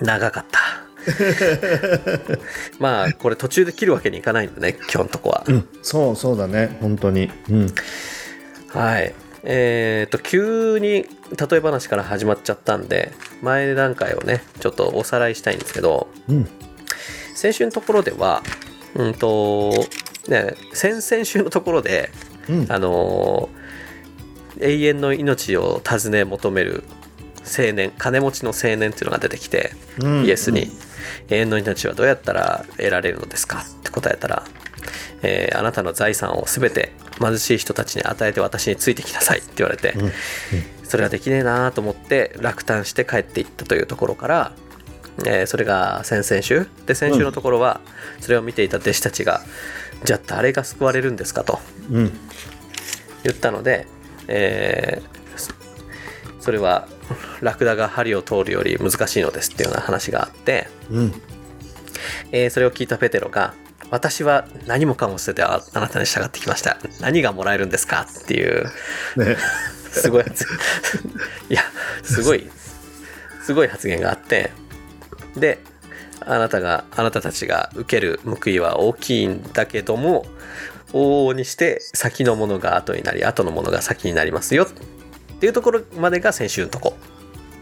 [0.00, 0.60] 長かった。
[2.78, 7.30] まあこれ途中で切るわけにいかないんだね今日のとこは、うん、そうそうだね本当に。
[7.50, 7.66] うん
[8.72, 9.14] はい。
[9.44, 11.06] えー、と急に例
[11.56, 16.48] え話から始まっちゃったんで前段階をねちょっとおさらいしたいんですけど、うん。
[17.34, 18.42] 先週のところでは
[18.94, 19.72] うんと
[20.28, 22.10] ね先々週のところで
[22.48, 22.66] うん。
[22.70, 23.62] あのー
[24.60, 26.84] 永遠の命を尋ね求める
[27.40, 30.24] 青年金持ちの青年っていうのが出てきて、うん。
[30.24, 30.70] イエスに、
[31.28, 34.44] 永遠の命はどうやったら得られるのですか?」って答えたら、
[35.22, 40.12] えーあなたの財産を全て貧しい人たちに与えて私についてきなさい」って言われて、うん
[40.84, 44.52] それはできねえなと思って落胆して帰っていったというところから、
[45.24, 47.80] えーそれが先々週で先週のところは
[48.20, 49.40] それを見ていた弟子たちが
[50.04, 51.60] 「じゃあ誰が救われるんですか?」と。
[51.90, 52.12] うん
[53.24, 53.86] 言ったので、
[54.28, 55.52] えーそ
[56.40, 56.88] それは
[57.40, 61.22] ラクダが針を通るより難しいのですっていうような話があって、うん
[62.32, 63.54] えーそれを聞いたペテロが
[63.92, 66.78] 「私は何もかも捨ててああなたに従ってきました。
[67.00, 68.64] 何がもらえるんですか?」っていう。
[69.16, 69.36] ね。
[69.90, 70.22] すごい。
[70.22, 70.46] 発
[71.50, 71.62] いや
[72.02, 72.50] すごい。
[73.44, 74.50] すごい発言があって。
[75.36, 75.58] で
[76.20, 80.24] あなたがあなたたちが受ける報いは大きいんだけども
[80.94, 84.64] 往々にして先のものが後になり後のものが先になりますよ。
[84.64, 86.96] っていうところまでが先週のとこ。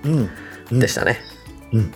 [0.04, 0.30] うん。
[0.70, 0.78] うん。
[0.78, 1.18] でしたね、
[1.72, 1.92] うん。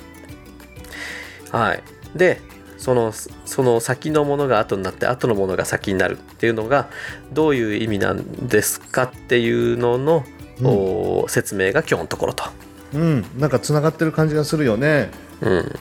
[1.52, 1.82] はい。
[2.16, 2.40] で
[2.84, 6.90] そのその先のものが後になって後のものが先になるっていうのが
[7.32, 10.22] どういう意味なんですかっていうのの、
[10.60, 10.66] うん。
[10.66, 12.44] お説明が今日のところと。
[12.92, 13.24] うん。
[13.38, 15.08] なんかつながってる感じがするよね。
[15.40, 15.74] うん、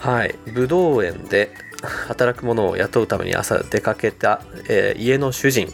[0.00, 0.34] はい。
[0.52, 1.54] 武道園で
[2.08, 5.72] 働く者を雇うために朝出かけた、えー家の主人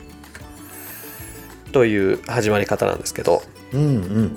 [1.73, 3.43] という始まり方なんですけど。
[3.73, 4.37] うんうん。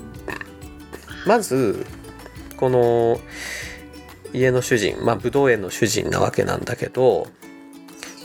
[1.28, 1.86] まず
[2.56, 3.20] この
[4.32, 7.26] 家の主人まあ武道園の主人なわけなんだけど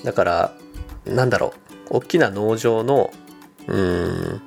[0.03, 0.53] だから
[1.05, 1.53] なんだろ
[1.89, 3.11] う大きな農場の
[3.67, 4.41] うーん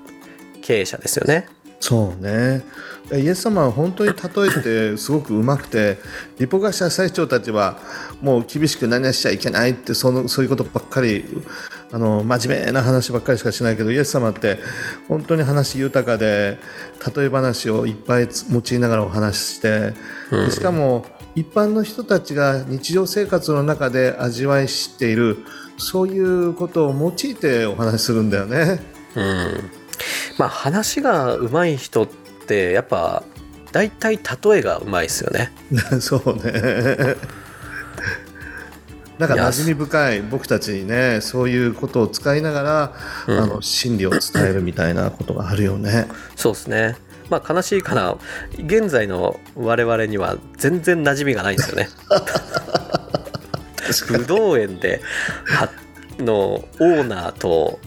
[0.62, 1.46] 経営者ですよね。
[1.78, 2.64] そうね
[3.12, 4.18] イエス様は本当に例
[4.58, 5.98] えて すごくうまくて
[6.38, 7.78] 立法学者最長たちは
[8.20, 11.24] もう厳しく何々しちゃいけないってそのそういうことばっかり
[11.92, 14.58] あの真面目な話ばっかりしかしないけどイエス様って
[15.06, 16.58] 本当に話豊かで
[17.14, 19.94] 例え話をいっぱいつ用いながらお話しして
[20.32, 25.44] でしかも一般の人たちが日常生活の中で味わい知っている
[25.76, 28.80] そういうことを用いてお話しするんだよね。
[29.14, 29.70] うん、
[30.38, 33.22] まあ話が上手い人ってやっぱ
[33.70, 34.22] 大体例
[34.58, 35.52] えが上手いですよね。
[36.00, 37.16] そうね。
[39.18, 42.92] なんか馴染み深い僕たちにねそういうことを使いながら、
[43.26, 46.06] うんあの真理を伝えるみたいなことがあるよね。
[46.34, 46.96] そうですね。
[47.30, 48.16] まあ悲しいかな。
[48.58, 51.88] 現在の我々には全然馴染みがないんですよね。
[54.08, 55.00] 武道園で
[55.46, 55.70] は
[56.18, 57.78] のオーナーと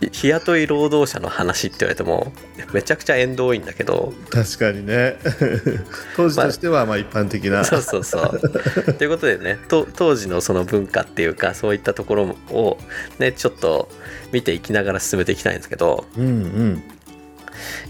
[0.00, 2.32] 日雇い労働者の話って言われても
[2.72, 4.14] めちゃくちゃ縁遠いんだけど。
[4.30, 5.16] 確かにね。
[6.16, 8.94] 当時としてはまあ一般的な、そうそうそう。
[8.94, 12.78] ということでねと当時のその文化っていうかそういったところを
[13.18, 13.90] ねちょっと
[14.32, 16.82] 見ていきながら進めていきたいんですけど、うんうん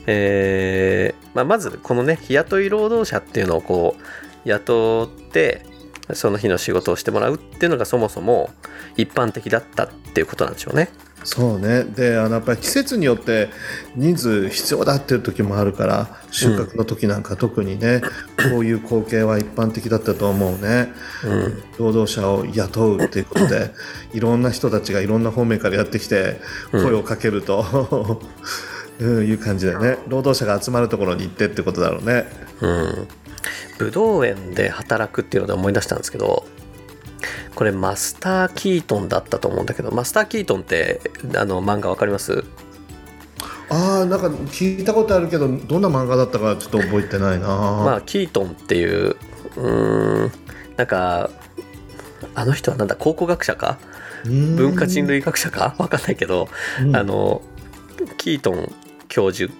[0.06, 3.96] えーまあ、まずこのね日雇い労働者っていうのをこ
[4.44, 5.64] う雇って
[6.12, 8.50] その日の仕事をしてもらうっていうのがそもそも
[8.96, 10.90] 一般的だったっていうことなんでしょうね。
[11.22, 13.50] そうねであのやっぱり季節によって
[13.94, 18.00] 人数必要だっていう時もあるから収穫の時なんか特にね、
[18.50, 20.92] こういう光景は一般的だったと思うね。
[21.24, 23.70] うん労働者を雇うっていうことで
[24.12, 26.40] いろんな人たちがいろんな方面からやってきて
[26.72, 28.20] うん声をかけると、
[29.00, 29.98] うん、いう感じでね。
[30.08, 32.26] 労働者が集まるところに行ってってことだろうね。
[32.60, 33.08] うん、
[33.78, 36.46] 武道園で働くっていうので思い出したんですけど
[37.54, 41.00] これマスター・キートンだったと思うんだけどマスター・キートンって
[41.34, 42.44] あの漫画わかります？
[43.70, 47.46] ああなんか聞いたことあるけどどんな漫画だったかちょっと覚えてないな。
[47.46, 49.16] まあキートンっていう
[49.56, 50.32] うーん
[50.76, 51.30] なんか
[52.34, 53.78] あの人はなんだ考古学者か？
[54.24, 55.74] 文文化人類学者か？
[55.78, 57.42] わかんないけど、あの
[58.18, 58.74] キートン
[59.10, 59.52] 教授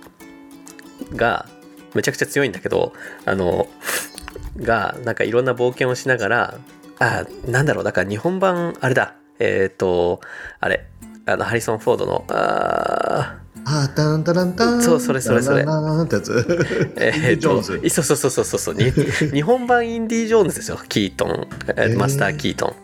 [1.15, 1.47] が
[1.95, 2.95] めちゃくちゃ強いんだけど
[3.27, 3.69] あの
[4.57, 6.55] がなんかいろんな冒険をしながら
[6.99, 9.15] あなんだろうだから日本版あれだ。
[9.43, 10.21] えっ、と
[10.61, 10.87] あれ
[11.25, 14.83] あのハリソン・フォードのああータンタランタン。
[14.83, 15.65] そうそれそれそれ。
[15.65, 18.91] タララランってやつーえージョーンズとそうそうそうそうそうに
[19.33, 22.77] 日本版インディ・ジョーンズですよキートン、えーマスター・キート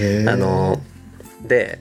[0.00, 0.82] ンへーあの
[1.46, 1.78] で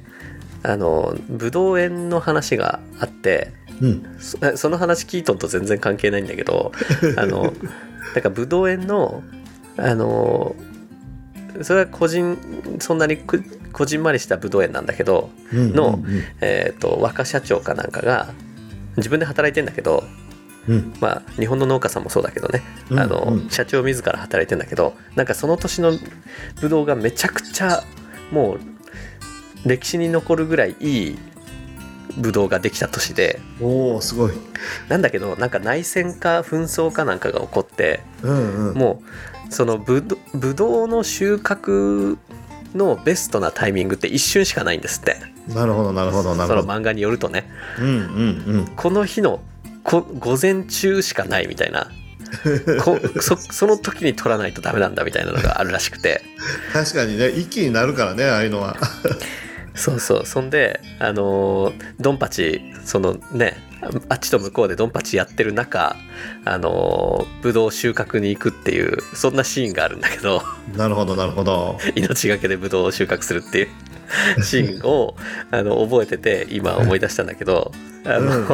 [0.63, 4.05] あのブドウ園の話があってうん。
[4.19, 6.71] そ その話キートンと全然関係ないんだけど
[7.17, 7.53] あの
[8.13, 9.23] なんかブドウ園の
[9.77, 10.55] あの
[11.61, 12.37] それは個人
[12.79, 16.23] そんなにくこじんまりしたブドウ園なんだけど、うんのうん。
[16.41, 18.29] えー、と若社長かなんかが
[18.97, 20.03] 自分で働いてんだけど
[20.67, 20.93] うん。
[20.99, 25.93] まあ日本の農家さんもそうだけどね、うんあのうん社長自ら働いてんだけどなんかその年の
[26.59, 27.83] ブドウがめちゃくちゃ
[28.31, 28.59] もう
[29.65, 31.19] 歴史に残るぐらいいい
[32.17, 33.39] ブドウができた年で。
[33.61, 34.33] おおすごい。
[34.89, 38.77] なんだけどなんか内戦か紛争かなんかが起こってうんうん。
[38.77, 39.01] も
[39.49, 42.17] うそのブドブドウの収穫
[42.75, 45.17] のベストなタイミングって一瞬しかないんですって。
[45.47, 46.61] なるほどなるほどなるほど。
[46.61, 47.49] その漫画によるとね。
[47.79, 47.89] うんう
[48.57, 49.41] んこの日の
[49.83, 51.89] こ午前中しかないみたいな。
[52.81, 56.23] こ そその時に取らないとダメなんだみたいなのがあるらしくて。
[56.25, 56.31] うん
[56.73, 58.77] 確かにね一気になるからねああいうのは
[59.75, 60.25] そうそう。
[60.25, 65.95] そんであのードンパチそのねああっちと向こうでドンパチやってる中
[66.45, 70.41] あのーブドウ収穫に行くっていうそんなシーンがあるんだけど
[70.75, 71.77] なるほどなるほど。
[71.95, 73.67] 命がけでブドウを収穫するっていう
[74.43, 75.15] シーンを
[75.51, 77.71] あの覚えてて今思い出したんだけど
[78.05, 78.47] あの、うん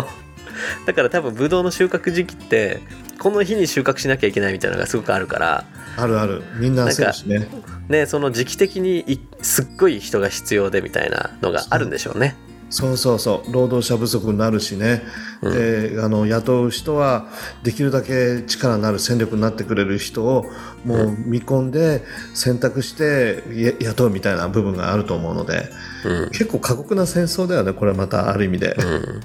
[0.85, 2.81] だから多分ブドウの収穫時期って
[3.19, 5.65] この日に収穫しなきゃいけないみたいなのがすごくあるから
[5.97, 6.43] あるある。
[6.59, 7.47] みんな焦るしね。
[7.89, 12.35] ねその時期的にいすっごい人が必要でみたいなのがあるんでしょうね。
[12.69, 13.53] そうそうそう。
[13.53, 15.01] 労働者不足になるしね、
[15.41, 15.53] うん。
[15.53, 17.27] であの雇う人は
[17.63, 20.45] できるだけ力になる戦力になってくれる人を
[20.85, 25.69] もう見込んで選択してや雇うみたいな部分があると思うので
[26.05, 26.29] うん。
[26.31, 29.21] 結構過酷な戦争だよねこれまたある意味で、うん、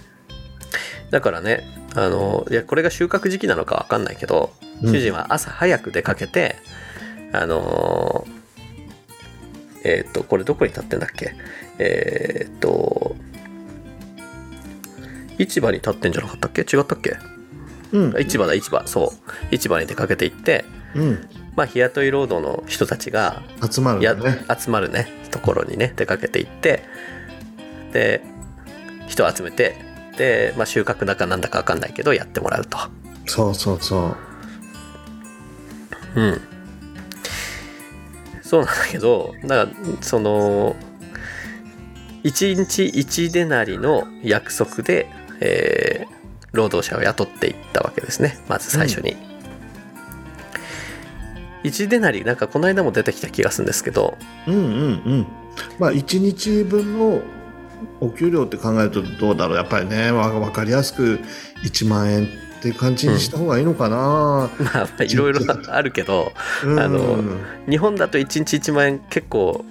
[1.12, 4.92] だからねあのいやこれが収穫時期なのかわかんないけど、うん。
[4.92, 6.56] 主人は朝早く出かけて
[7.32, 8.26] あの
[9.84, 11.34] えっ、とこれどこに立ってんだっけ？
[11.78, 13.14] えっ、と
[15.38, 16.62] 市場に立ってんじゃなかったっけ？
[16.62, 17.16] 違ったっけ？
[17.92, 18.12] うん。
[18.18, 18.82] 市場だ市場。
[18.86, 19.12] そ
[19.52, 19.54] う。
[19.54, 24.06] 市場に出かけて行ってうん、まあ日雇い労働の人たちが集まるね。
[24.58, 26.84] 集まるねところにね出かけていって
[27.92, 28.22] で
[29.08, 29.76] 人を集めて
[30.16, 32.78] で、まあ、収穫だかなんだか分かんないけどやってもらうと。
[33.26, 34.16] そうそうそ
[36.16, 36.20] う。
[36.20, 36.40] うん、
[38.42, 40.76] そうなんだけどだからその
[42.22, 45.08] 1日1デナリの約束で、
[45.40, 46.22] えー
[46.52, 48.38] 労働者を雇っていったわけですね。
[48.48, 49.16] まず最初に。
[51.64, 54.16] 1デナリなんかこの間も出てきた気がするんですけど。
[54.46, 54.68] うんうんう
[55.14, 55.26] ん。
[55.78, 57.22] まあ1日分の
[58.00, 59.56] お給料って考えるとどうだろう？
[59.56, 61.20] やっぱりねわ分かりやすく
[61.64, 66.32] 1万円っていう感じにした方がいいのかな、 まあまあいろいろあるけど
[66.64, 66.78] うん。
[66.80, 67.18] あの
[67.68, 69.64] 日本だと1日1万円結構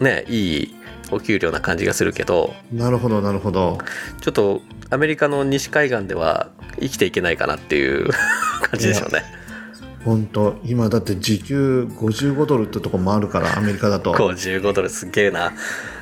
[0.00, 0.74] ねいい
[1.10, 3.78] お給料な感じがするけどなるほどなるほど。
[4.20, 6.48] ちょっとアメリカの西海岸では
[6.80, 8.08] 生きていけないかなっていう
[8.70, 9.24] 感じでしょうね。
[10.06, 14.14] 本当今だって時給55ドルってとこもあるからアメリカだと。
[14.14, 15.52] 55ドルすげえな。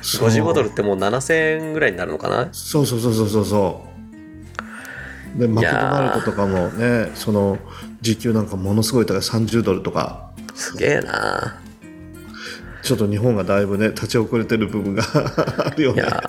[0.03, 0.29] そう。
[0.29, 2.49] 55ドルってもう7000円ぐらいになるのかな？
[2.51, 3.83] そうそうそうそうそうそ
[5.35, 5.39] う。
[5.39, 7.57] でマクドナルドとかもねその
[8.01, 9.17] 時給なんかものすごい高い。
[9.17, 10.29] 30ドルとか。
[10.53, 11.59] すげえな。
[12.83, 15.01] ちょっと日本がだいぶね立ち遅れてる部分が
[15.65, 16.03] あるよね。
[16.03, 16.23] いや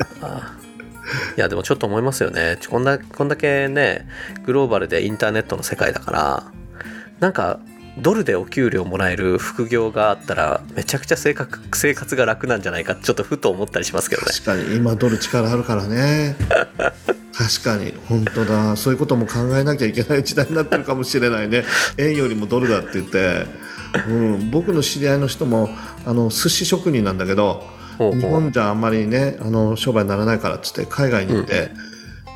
[1.36, 2.58] いやでもちょっと思いますよね。
[2.70, 4.08] こんだこんだけね
[4.46, 6.44] グローバルでインターネットの世界だから
[7.20, 7.60] なんか
[7.98, 14.28] ドルでお給料もらえる副業があったらめちゃくちゃ生活生活が楽なんじゃないかちょっとふと思ったりしますけどね。
[14.28, 16.36] 確かに今ドル力あるからね。
[17.32, 18.76] 確かに本当だ。
[18.76, 21.64] そういうことも考えなきゃいけない時代になってるかもしれないね。
[21.98, 23.46] 円よりもドルだって言って、
[24.08, 25.70] うん、僕の知り合いの人も
[26.04, 27.64] あの寿司職人なんだけど
[27.98, 31.70] 日本じゃあんまりねあの商売にならないからっつって海外に行って、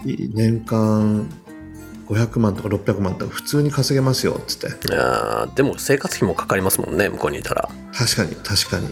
[0.07, 1.29] い年間
[2.11, 4.89] 500万とか600万とか普通に稼げますよっつって。
[4.89, 7.69] いやーでも生活費もかかりますもんね向こうにいたら。
[7.93, 8.89] 確かに確かに。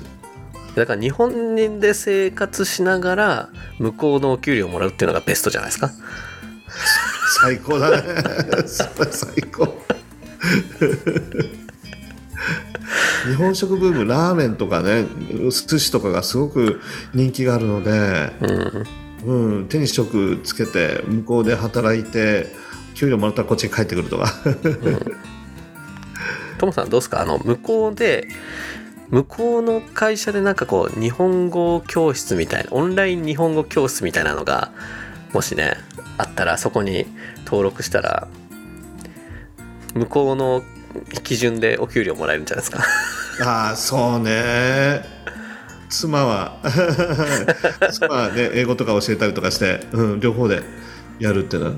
[0.77, 3.49] だから日本で生活しながら
[3.81, 5.91] 向こうのお給料をもらうっていうのがベストじゃないですか。
[7.41, 8.23] 最高だね。
[8.67, 9.67] 最高。
[13.27, 15.05] 日本食ブームラーメンとかね
[15.51, 16.81] 寿司とかがすごく
[17.13, 18.33] 人気があるので、
[19.27, 22.47] うん手に職つけて向こうで働いて
[22.99, 24.33] 給料もらったらこっちに帰ってくるとか。
[26.59, 27.21] トモさんどうですか？
[27.23, 28.27] あの向こうで
[29.11, 34.73] 向こうの会社でなんかこう日本語教室みたいなオンライン日本語教室みたいなのが
[35.33, 35.77] もしね
[36.17, 37.07] あったらそこに
[37.45, 38.27] 登録したら
[39.95, 40.63] 向こうの
[41.23, 42.83] 基準でお給料もらえるんじゃないですか？
[43.47, 45.05] ああそうね。
[45.89, 46.59] 妻は
[47.93, 50.63] 妻はね英語とか教えたりとかして、うん、両方で
[51.19, 51.71] やるっていうよ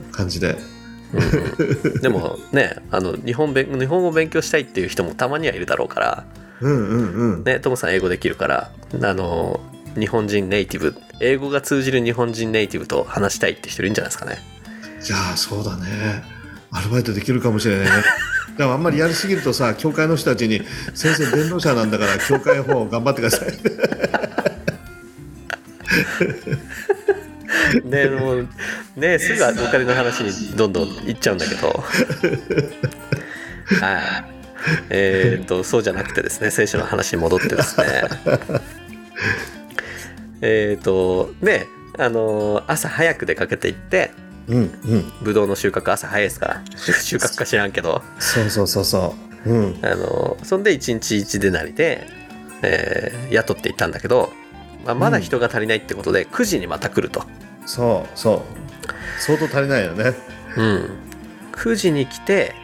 [1.12, 6.24] うな感じででもねあの日本勉日本語を勉強したいっていう人もたまにはいるだろうから。
[6.60, 7.44] うんうんうん。
[7.44, 8.70] ねトモさん英語できるから
[9.02, 9.60] あの
[9.98, 14.38] 日本人ネイティブ英語が通じる日本人ネイティブと話したいって人いるんじゃないですかね。
[15.06, 16.22] いやーそうだね。
[16.70, 17.92] アルバイトできるかもしれないね。
[18.56, 20.62] でもあんまりやりすぎるとさ教会の人たちに
[20.94, 23.48] 「先生弁護者なんだから教会の方頑張ってください」
[27.84, 28.48] ねもう
[28.96, 31.68] ねすぐお金の話にどんどんいっちゃうんだけど。
[33.80, 34.02] はい。
[34.90, 38.02] えーっとそうじゃなくてですね聖書の話に戻ってですね。
[40.42, 41.66] えーっとね
[41.98, 44.10] あの朝早く出かけていって
[44.48, 44.62] うんう
[44.96, 45.12] ん。
[45.22, 46.46] ぶどうの収穫朝早いですか？
[46.48, 48.02] ら 収穫か知らんけど。
[48.18, 49.14] そうそうそうそ
[49.46, 49.50] う。
[49.50, 49.78] うん。
[49.82, 52.06] あのそんで1日1でなりで、
[52.62, 54.32] えー雇っていったんだけど、
[54.84, 57.22] まあ、まだ人が足りないってことで9時にまた来ると、
[57.66, 58.40] そうそう。
[59.20, 60.14] 相当足りないよね。
[60.56, 60.90] うん、
[61.52, 62.54] 9時に来て、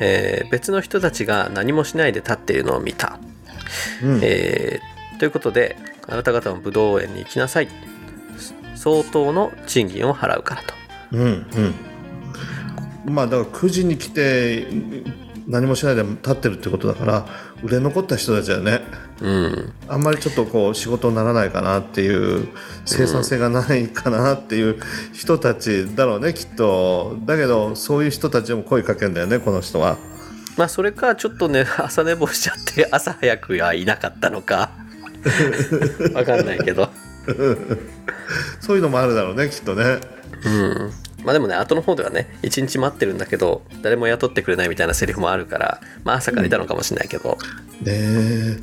[0.00, 3.18] えー別の人たちが何もしないで立っているのを見た、
[4.02, 4.20] うん。
[4.22, 5.76] えーということで
[6.06, 7.68] あなた方も武道園に行きなさい。
[8.76, 10.74] 相当の賃金を払うからと。
[11.12, 11.46] うん
[13.06, 13.14] うん。
[13.14, 14.68] まあだから9時に来て
[15.46, 17.26] 何もしないで立ってるってことだから
[17.62, 18.82] 売れ残った人たちはね
[19.20, 19.72] うん。
[19.88, 22.48] あんまりちょっとこう仕事にならないかなっていう
[22.84, 24.80] 生産性がないかなっていう
[25.12, 27.18] 人たちだろうねきっと。
[27.24, 29.98] だけどそういう人たちも声かけるんだよねこの人は。
[30.56, 34.70] まあそれかちょっとね朝寝坊しちゃって朝早くはいなかったのか。
[36.14, 36.88] わかんないけど。
[38.60, 39.98] そういうのもあるだろうねきっとね。
[40.44, 47.38] うんまあでもね後の方ではね一日待ってるんだけど誰も雇ってくれないみたいなセリフもあるからまあ朝からいたのかもしれないけど、
[47.82, 48.58] ねえ。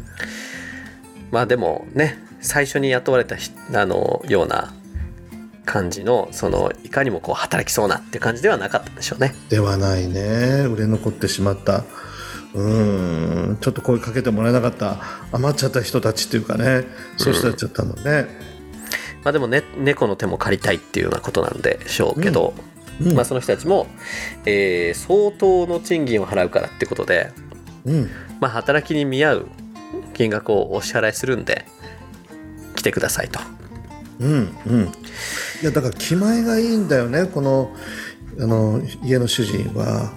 [1.32, 4.74] まあでもね最初に雇われたひあのような
[5.66, 9.36] 感じのそのいかにもこう働きそうなって感じではなかったんでしょうね。
[9.50, 10.66] ではないね。
[10.72, 11.84] 売れ残ってしまった。
[12.54, 13.58] うん。
[13.60, 14.98] ちょっと声かけてもらえなかった。
[15.32, 16.86] 余っちゃった人たちっていうかね。
[17.18, 18.28] そういう人たちだったのね、
[19.26, 22.54] まあでもね猫の手も借りたいっていうようなことなんでしょうけど、
[23.02, 23.14] うん。
[23.14, 23.88] まあその人たちも、
[24.46, 27.32] えー相当の賃金を払うからってことで
[27.86, 28.10] うん。
[28.40, 29.48] まあ働きに見合う
[30.14, 31.66] 金額をお支払いするんで
[32.76, 33.40] 来てくださいと。
[34.20, 34.84] うんうん。
[34.84, 37.26] いやだから気前がいいんだよね。
[37.26, 37.76] この
[38.40, 40.14] あの家の主人は。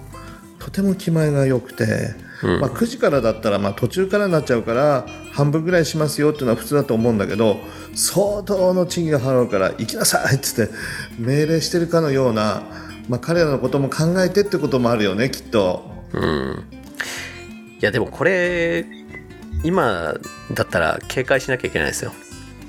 [0.59, 2.59] とても気前が良くて、うん。
[2.59, 5.07] まあ、9時からだったらまあ途中からになっちゃうから
[5.39, 7.57] 半分ぐらいしますよっていうのは普通だと思うんだけど
[7.95, 10.73] 相当の賃金を払うから行きなさいっつって
[11.17, 12.63] 命令してるかのような、
[13.07, 15.89] まあ、彼らのことも考えてってこともあるよねきっと。
[16.13, 16.65] うん
[17.81, 18.85] いやでもこれ
[19.63, 20.15] 今
[20.53, 22.11] だったら警戒しなきゃいけないですよ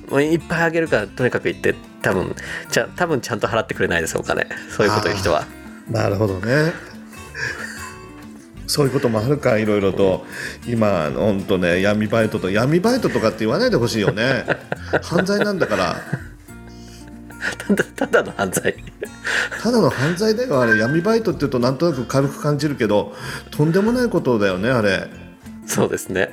[0.08, 2.36] もういっぱいあげるからとにかく言って多分
[2.70, 5.46] ちゃ多分ちゃんと払ってくれないですお金そういうこと言う人は
[5.90, 6.72] なるほどね。
[8.70, 10.24] そういうこともあるかいろいろと。
[10.66, 14.44] 今本当ね闇バイトと闇バイトとかって言わないでほしいよね。
[15.02, 15.96] 犯罪なんだから。
[17.66, 18.74] ただただの犯罪。
[19.60, 20.78] ただの犯罪だよあれ。
[20.78, 23.12] 闇バイトって言うとなんとなく軽く感じるけど
[23.50, 25.08] とんでもないことだよねあれ。
[25.66, 26.30] そうですね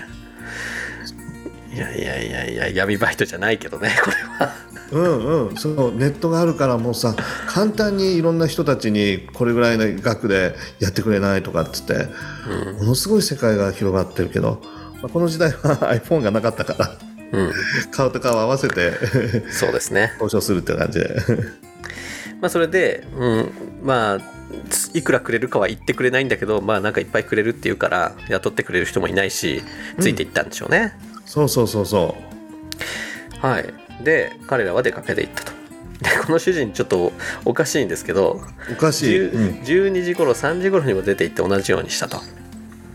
[1.78, 4.53] いやいやいやいや闇バイトじゃないけどねこれは。
[4.91, 5.57] うんうん。
[5.57, 7.15] そうネットがあるからもうさ
[7.47, 12.07] 簡単にいろんな人たちにこれぐらいの額でやってくれないとかっつって、
[12.80, 14.61] ものすごい世界が広がってるけど、
[15.01, 15.57] まあ、この時代は
[15.93, 16.97] iPhone がなかったから
[17.32, 17.53] うん。
[17.91, 18.93] 顔と顔合わせて
[19.51, 20.11] そうですね。
[20.13, 21.15] 交渉するって感じで。
[22.41, 23.51] まあそれで、うん、
[23.84, 24.38] まあ
[24.69, 29.61] ついくらくれるかは言ってくれないんだけどまあなんかいっぱいくれるっていうから雇ってくれる人もいないし
[29.99, 30.93] ついていったんでしょうね、
[31.28, 32.15] そうそうそうそ
[33.41, 33.73] はい。
[34.03, 35.51] で彼らは出かけていったと。
[36.01, 37.11] でこの主人ちょっと
[37.43, 39.47] おかしいんですけど、うおかしい、10うん。
[39.61, 42.21] 12時頃3時頃にも出て行って同じようにしたと。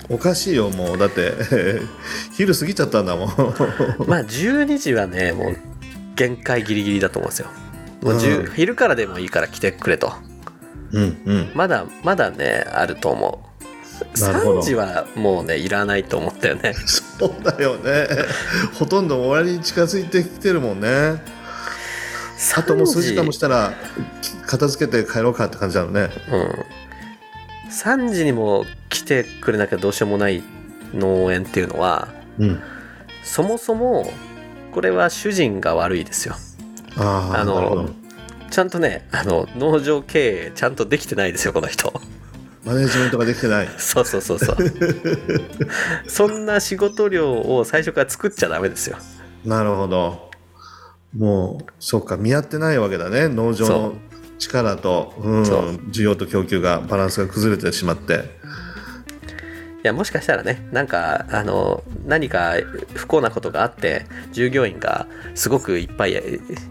[0.09, 0.99] おかしいよもう。
[0.99, 1.33] だって
[2.33, 3.29] 昼過ぎちゃったんだもん。
[4.09, 5.57] まあ12時はねもう
[6.17, 7.49] 限界ギリギリだと思うんですよ。
[8.01, 8.53] もう10、うん。
[8.55, 10.13] 昼からでもいいから来てくれと。
[10.93, 11.51] うんうん。
[11.55, 13.45] まだまだねあると思
[14.17, 14.21] う。
[14.21, 14.61] なるほど。
[14.61, 16.75] 3時はもうねいらないと思ったよね
[17.19, 18.07] そうだよね。
[18.75, 21.23] ほとんど終わりに近づいてきてるもんね。
[22.57, 23.73] あともう数時間もしたら
[24.47, 26.11] 片付けて帰ろうかって感じなのね。
[26.31, 27.71] うん。
[27.71, 30.43] 3時にも来てくれなきゃどうしようもない
[30.93, 32.09] 農園っていうのは
[32.39, 32.61] うん。
[33.23, 34.11] そもそも
[34.73, 36.35] これは主人が悪いですよ。
[36.97, 37.91] あの
[38.51, 41.93] ちゃんとねあの農場経営ちゃんとできてないですよこの人
[42.65, 43.69] マネジメントができてない。
[43.77, 44.57] そうそうそうそう。
[46.07, 48.97] そんな仕事量を最初から作っちゃダメですよ。
[49.45, 50.31] なるほど。
[51.17, 53.29] もうそうか見合ってないわけだね。
[53.29, 53.95] 農場その
[54.39, 55.43] 力とうん
[55.91, 58.41] 需要と供給がバランスが崩れてしまって。
[59.85, 62.55] いやもしかしたらねなんかあの何か
[62.95, 66.23] 不幸なことがあって従業員がすごくいっぱいや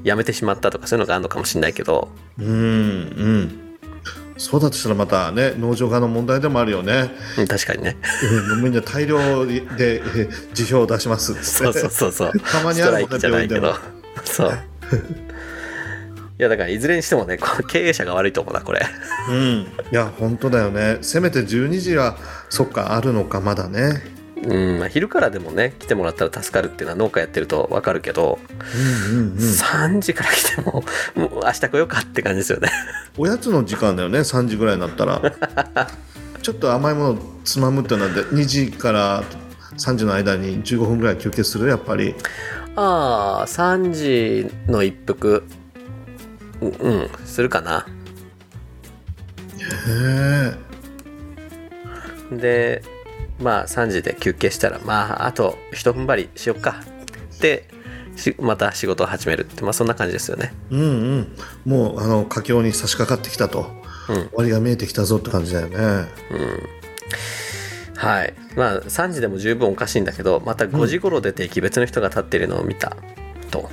[0.05, 2.07] 辞めてしまったとかそういうのがあるのかもしれないけど。
[2.39, 3.70] うんうん
[4.41, 7.95] そうだとしたらまたね農場側の問題でもあるよね、うん確かにね。
[8.51, 10.01] うん、みんな大量でえ
[10.55, 11.33] 辞表を出します。
[11.33, 12.31] っそうそうそうそう。
[12.41, 13.67] たまにあるもんねキじゃないけど。
[13.67, 13.79] 病
[14.23, 14.51] そう。
[16.39, 17.37] いやだからいずれにしてもね
[17.69, 18.81] 経営者が悪いと思うなこれ。
[19.29, 20.97] うん、いや本当だよね。
[21.01, 22.17] せめて12時は
[22.49, 24.01] そっかあるのかまだね
[24.43, 28.39] うん、まあ、昼からでもね来てもらったら助かるっていうのは農家やってると分かるけど、
[29.11, 29.37] うんうんうん。
[29.37, 30.83] 3時から来ても
[31.15, 32.69] もう明日来ようかって感じですよね。
[33.17, 35.21] おやつの時間だよね3時ぐらいになったら。
[36.41, 39.23] ちょっと甘いものつまむってなって2時から
[39.77, 42.15] 3時の間に15分ぐらい休憩するやっぱり。
[42.75, 45.43] ああ3時の一服。
[46.61, 47.85] ううんするかな。
[49.87, 50.53] へ
[52.31, 52.35] え。
[52.35, 52.83] で
[53.41, 56.81] まあ3時で休憩したらまああと一踏ん張りしよっか。
[57.39, 57.67] で
[58.15, 60.53] しまた仕事を始めるってまあそんな感じですよね。
[60.69, 60.83] うんう
[61.19, 61.35] ん。
[61.65, 63.71] もうあの佳境に差し掛かってきたと、
[64.09, 64.15] うん。
[64.15, 65.77] 終わりが見えてきたぞって感じだよね。
[67.95, 68.33] はい。
[68.55, 72.95] まあ3時でも十分おかしいんだけどまた5時頃出て行き別の人が立ってるのを見た。
[73.49, 73.69] と、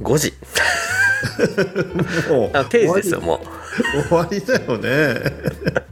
[0.00, 0.34] 5時。
[2.30, 3.40] もうあ定時ですよ終もう。
[4.08, 5.89] 終わりだよね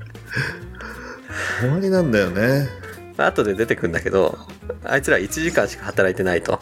[1.60, 2.68] 終わりなんだよね。
[3.16, 4.38] まあ後で出てくるんだけど
[4.84, 6.60] あいつら1時間しか働いてないと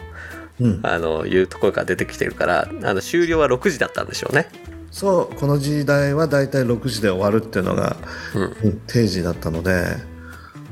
[0.61, 0.81] うん。
[0.83, 4.49] あのいうところから出てきてるからあの終了は6時だったんでしょうね。
[4.91, 7.97] そうこの時代はだいたい6時で終わるっていうのが、
[8.35, 8.43] うん。
[8.43, 9.85] うん定時だったので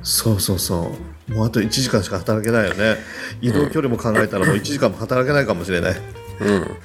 [0.03, 0.93] そうそうそ
[1.29, 1.33] う。
[1.33, 2.97] もうあと1時間しか働けないよね。
[3.41, 5.95] 移動距離も考えたらもう1時間も働けないかもしれない。
[6.41, 6.77] うん。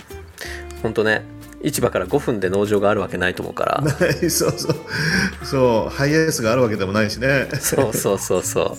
[0.81, 0.93] ほん。
[0.93, 1.23] とね
[1.61, 3.81] 市場から5分で農場があるわけないと思うから。
[3.81, 3.91] な
[4.25, 4.75] いそうそう。
[5.45, 5.95] そう。
[5.95, 7.47] ハイエースがあるわけでもないしね。
[7.59, 8.77] そうそうそうそ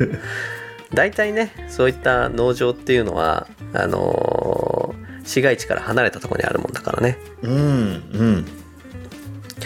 [0.00, 0.04] う。
[0.94, 7.18] 大体ねそういった農場っていうのはあのー市街地から離れたところにあるもんだからね。
[7.42, 8.46] うんうん。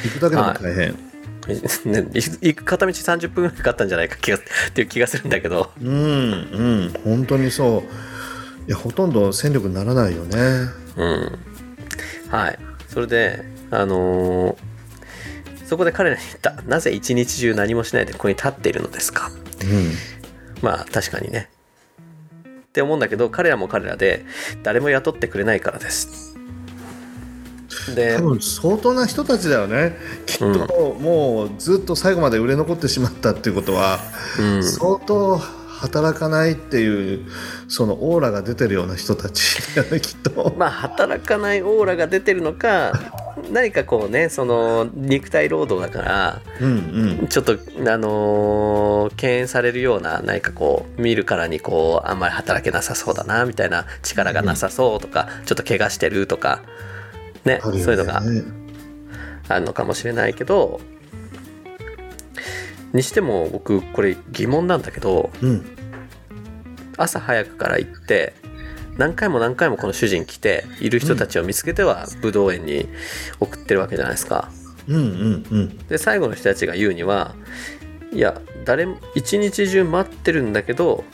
[0.02, 2.10] 行くだけでも大変、ね
[2.40, 4.40] 行く片道30分ぐらいかかったんじゃないか気がっ
[4.72, 5.70] ていう気がするんだけど。
[5.82, 6.94] うんうん。
[7.04, 7.84] 本当にそ
[8.66, 8.68] う。
[8.68, 10.36] いやほとんど戦力にならないよね。
[10.96, 11.38] うん
[12.30, 12.58] はい。
[12.88, 14.56] それであのー
[15.66, 16.62] そこで彼らに言った。
[16.62, 19.30] なぜ一日中何もしないでここに立っているのですか？
[19.62, 19.92] うん。
[20.62, 21.48] まあ確かにね。
[22.44, 24.24] って思うんだけど彼らも彼らで
[24.64, 26.34] 誰も雇ってくれないからです。
[27.94, 29.96] で多分相当な人たちだよね。
[30.26, 34.00] きっともうずっと最後まで売れ残ってしまったっていうことは、
[34.40, 34.64] うん。
[34.64, 35.40] 相当
[35.80, 37.26] 働かないっていう
[37.68, 39.74] そのオーラが出てるような人たち。
[39.74, 40.54] だよねきっと。
[40.56, 42.92] まあ働かないオーラが出てるのか
[43.50, 47.28] 何かこうねその肉体労働だからうんうん。
[47.28, 56.62] ちょっとあのー敬遠されるような何かこう見るからにこうあんまり働けなさそうだなみたいな力がなさそうとか、ちょっと怪我してるとか
[57.44, 57.60] ねね。
[57.62, 58.22] そういうのが
[59.48, 60.80] あるのかもしれないけど
[62.92, 65.76] にしても僕これ疑問なんだけどうん。
[66.96, 68.34] 朝早くから行って
[68.98, 72.86] 何回も何回もこの主人来ている人たちを見つけてはブドウ園に
[73.38, 74.50] 送ってるわけじゃないですか。
[74.86, 75.78] うんうんうん。
[75.88, 77.34] で最後の人たちが言うには
[78.12, 81.04] いや誰も一日中待ってるんだけど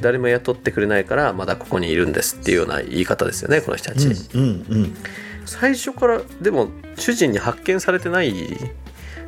[0.00, 4.96] 誰も雇ってくれないからまだここにいるんですっていうような言い方ですよねこの人たち、うんうん。
[5.44, 8.32] 最初からでも主人に発見されてない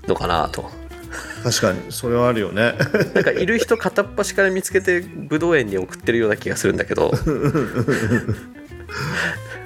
[0.06, 0.70] のかなと
[1.42, 2.74] 確かにそれはあるよね。
[3.14, 7.12] なんかいる人片っ端から見つけてブドウ園に送ってるような気がするんだけど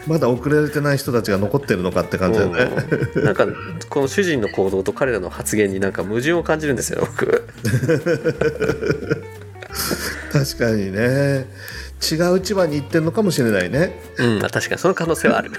[0.06, 2.70] まだ遅れてない人たちが残ってるのかって感じだよね。
[3.16, 3.46] うんなんか
[3.88, 7.48] この主人の行動と彼らの発言になんか矛盾を感じるんですよ僕
[10.34, 11.46] 確かにね。
[12.02, 13.92] 違う市場に行ってんのかもしれないね。
[14.18, 15.52] うん確かにその可能性はある。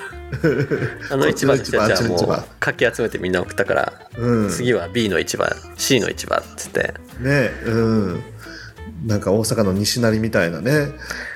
[1.09, 4.49] あの市場の人たちはもうかき集めてみんな送ったから、うん。
[4.49, 5.47] 次は B の市場
[5.77, 6.93] C の市場っつって。
[7.21, 8.23] ねうん。
[9.05, 10.89] なんか大阪の西成みたいなね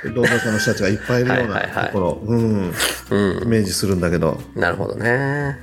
[0.04, 2.22] 労働者の人たちがいっぱいいるようなところ。
[2.26, 2.74] うん。
[3.10, 3.44] うん。
[3.44, 4.42] イメージするんだけど。
[4.56, 5.58] なるほどね。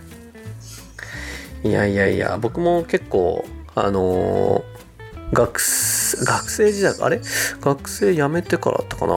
[1.62, 4.75] いやいやいや僕も結構あのー
[5.32, 7.20] 学生学生時代あれ？
[7.60, 9.14] 学生辞めてからだったかな？
[9.14, 9.16] あ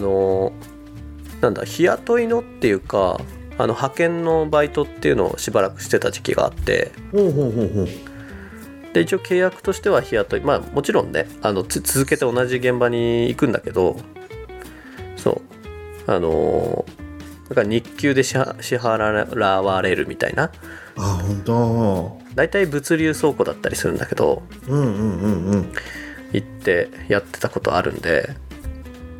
[0.00, 3.18] のーなんだ日雇いのっていうか
[3.56, 6.92] あの派遣のバイトっていうのをしばらくしてた時期があって。
[8.92, 10.40] で一応契約としては日雇い。
[10.40, 13.96] まあもちろんねあのつ続けて同じ現場に行くんだけど
[15.16, 15.42] そ
[16.06, 16.10] う。
[16.10, 17.00] あのー
[17.48, 20.52] だから日給で支払支払われるみたいな。
[20.96, 25.72] あ本当大体物流倉庫だったりするんだけどうんうんうんうん。
[26.32, 28.30] 行ってやってたことあるんで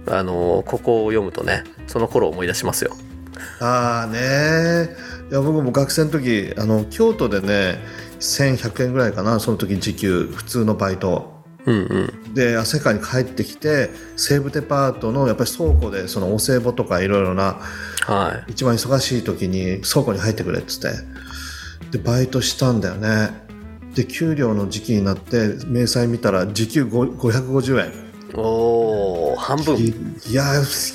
[0.06, 2.92] あのーここを読むとねその頃を思い出しますよ。
[3.60, 4.88] ああね。
[5.30, 7.78] いや僕も学生の時あの京都でね
[8.20, 11.40] 1100円ぐらいかなその時時給普通のバイト。
[11.66, 12.34] うんうん。
[12.34, 17.60] で汗川に帰ってきて西武デパートのやっぱり倉庫でそのお歳暮とかいろいろな
[18.06, 20.96] は一番忙しい時に倉庫に入ってくれっつって
[21.90, 23.30] でバイトしたんだよね。
[23.94, 29.76] で給料の時期になって明細見たら時給5 550円いおお半分。
[29.76, 30.44] いいや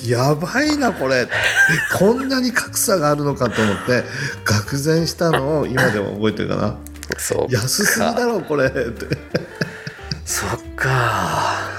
[0.07, 1.27] やばいなこれ。
[1.97, 4.03] こんなに格差があるのかと思って
[4.45, 6.77] 愕然したのを今でも覚えてるかな。
[7.17, 8.67] そう安すぎだろこれ。
[8.67, 9.17] って
[10.23, 11.69] そっか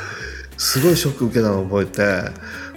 [0.59, 2.31] すごいショック受けたのを覚えて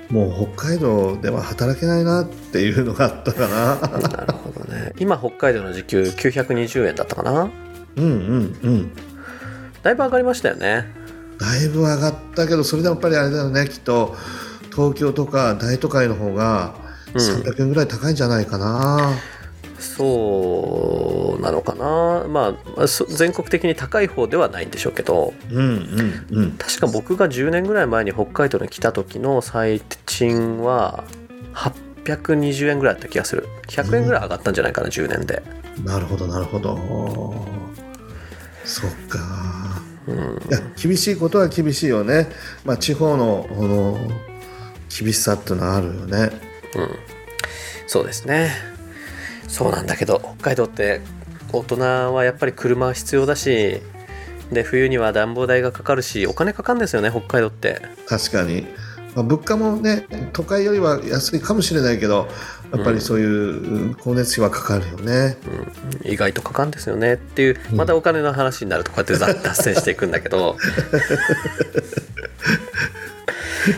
[0.09, 3.75] もう北海道では働けないなっていうのがあったかな。
[3.75, 4.93] なるほどね。
[4.97, 7.49] 今北海道の時給920円だったかな。
[7.95, 8.91] うんうんうん。
[9.83, 10.91] だいぶ上がりましたよね。
[11.37, 13.67] だいぶ上がったけどそれでもやっぱりあれだよね。
[13.67, 14.15] きっと
[14.71, 16.73] 東京とか大都会の方が
[17.13, 17.21] うん。
[17.21, 19.11] 300円ぐらい高いんじゃないかな、
[19.79, 22.25] そうなのかな。
[22.27, 25.33] まあそ全国的に高い方ではないんでしょうけど。
[25.49, 26.51] うん、うんうん。
[26.51, 31.03] 確か僕が10年ぐらい前に北海道に来た時の最賃は
[31.53, 33.47] 820円ぐらいだった気がする。
[33.67, 35.41] 100円ぐらい上がったんじゃないかな10年で。
[35.83, 36.77] なるほどなるほど。
[38.65, 39.81] そっか。
[40.07, 40.15] うん。
[40.15, 42.29] いや厳しいことは厳しいよね。
[42.65, 43.97] まあ地方のこの
[44.89, 46.31] 厳しさっていうのはあるよね。
[47.87, 48.51] そうですね
[49.49, 51.01] そうなんだけど北海道って
[51.51, 53.81] 大人はやっぱり車は必要だし
[54.51, 57.81] で冬には暖房代がかかるしお金かかるんですよね北海道って。
[58.07, 58.67] 確かに、
[59.15, 62.27] まあ、物価もね都会よりは安いかもしれないけど
[62.71, 65.37] やっぱりそういう光熱費はかかるよね、
[66.03, 70.55] 意外とかかるんですよねっていうまたお金の話になるとこうやってざ脱線していくんだけど。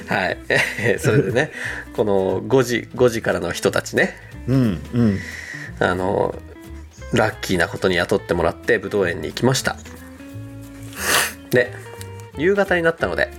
[0.08, 0.38] はい。
[0.50, 1.52] え ーそれでね
[1.94, 4.18] この5時5時からの人たちね。
[4.48, 5.20] うんうん
[5.82, 6.36] あの
[7.14, 9.76] ラッキーなことに雇ってもらって武道園に行きました。
[11.50, 11.74] で
[12.38, 13.32] 夕方になったので、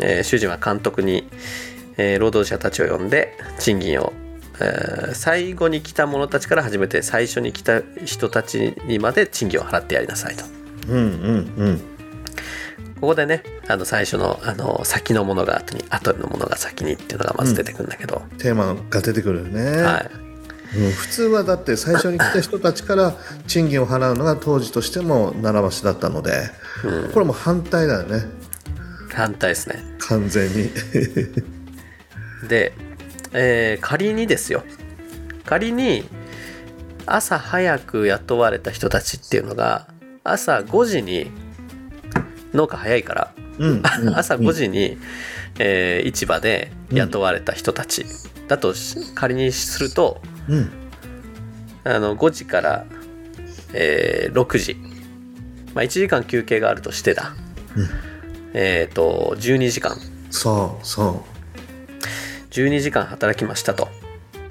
[0.00, 1.28] えー主人は監督に、
[1.96, 4.12] えー労働者たちを呼んで賃金を、
[4.60, 10.44] えー最後に来た者たちから始めて最初に来た人たちにまで賃金を払ってやりなさいと。
[10.88, 11.04] うんうん
[11.56, 11.80] うん。
[13.00, 20.29] ここでねあの最初のあの先のものが後に後のものが先にっていうのがまず出てくるんだけど、テーマが出てくるよね、はい
[20.76, 23.14] うん、普通はだって最初に来た人たちから
[23.46, 26.50] 賃金を払うのが当時としても習わしだったので、
[27.12, 28.22] これも反対だよね。
[29.12, 29.82] 反対ですね。
[29.98, 30.70] 完全に。
[32.48, 32.72] で、
[33.32, 34.62] えー仮にですよ。
[35.44, 36.04] 仮に
[37.06, 39.88] 朝早く雇われた人たちっていうのが
[40.22, 41.30] 朝5時に
[42.52, 43.82] 農家早いから、うんうん
[44.14, 44.98] 朝5時に、
[45.58, 48.06] えー市場で雇われた人たち
[48.48, 50.20] だとし仮にすると
[50.50, 50.70] うん。
[51.84, 52.84] あの5時から、
[53.72, 54.74] えー6時、
[55.74, 57.34] まあ、1時間休憩があるとしてだ、
[57.76, 57.88] うん。
[58.52, 59.96] えっ、と12時間。
[60.30, 61.24] そうそ
[62.50, 63.88] 12時間働きましたと。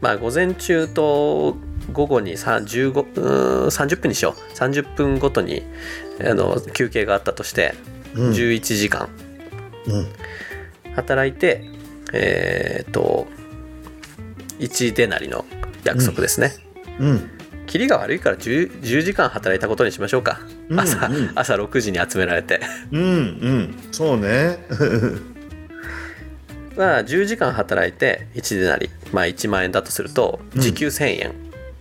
[0.01, 1.57] まあ午前中と
[1.91, 4.53] 午後にさ15うーん30分にしよう。
[4.53, 5.63] 30分ごとに
[6.21, 7.75] あの休憩があったとして
[8.15, 9.09] う、うん11時間。
[9.87, 10.07] うん、
[10.95, 11.65] 働いて、
[12.13, 13.27] えっ、と
[14.59, 15.45] 1デナリの
[15.83, 16.53] 約束ですね。
[16.99, 17.29] うん。
[17.67, 20.39] キリが悪いから 10, 10時間働いたことにしましょうか。
[20.69, 21.31] うん朝,、うん。
[21.35, 22.61] 朝6時に集められて。
[22.91, 23.75] うんうん。
[23.91, 24.57] そうね。
[26.75, 31.31] まあ10時間働いて1デナリまあ1万円だとすると時給1000円。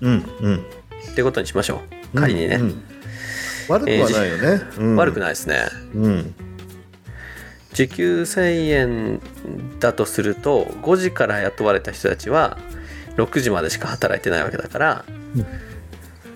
[0.01, 0.65] うんうん。
[1.13, 1.83] ってことにしましょ
[2.15, 2.19] う。
[2.19, 2.63] 仮にね、うん。
[2.63, 2.83] うん
[3.69, 5.69] 悪くはないよね、うん、悪くないですね。
[5.95, 6.35] うん。
[7.73, 9.21] 時給1000円
[9.79, 12.59] だとすると5時から雇われた人たちは
[13.19, 15.05] 6時までしか働いてないわけだから、
[15.37, 15.47] うん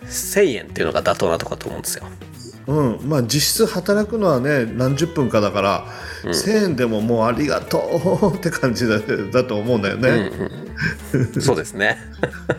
[0.05, 2.05] 1000円っていうのが妥当なとこだと思うんですよ。
[2.67, 3.01] うん。
[3.09, 5.87] まあ実質働くのはね何十分かだから、
[6.25, 8.99] 1000円でももうありがとうって感じだ
[9.33, 10.31] だと思うんだよね、
[11.13, 11.99] うんうん、そうですね。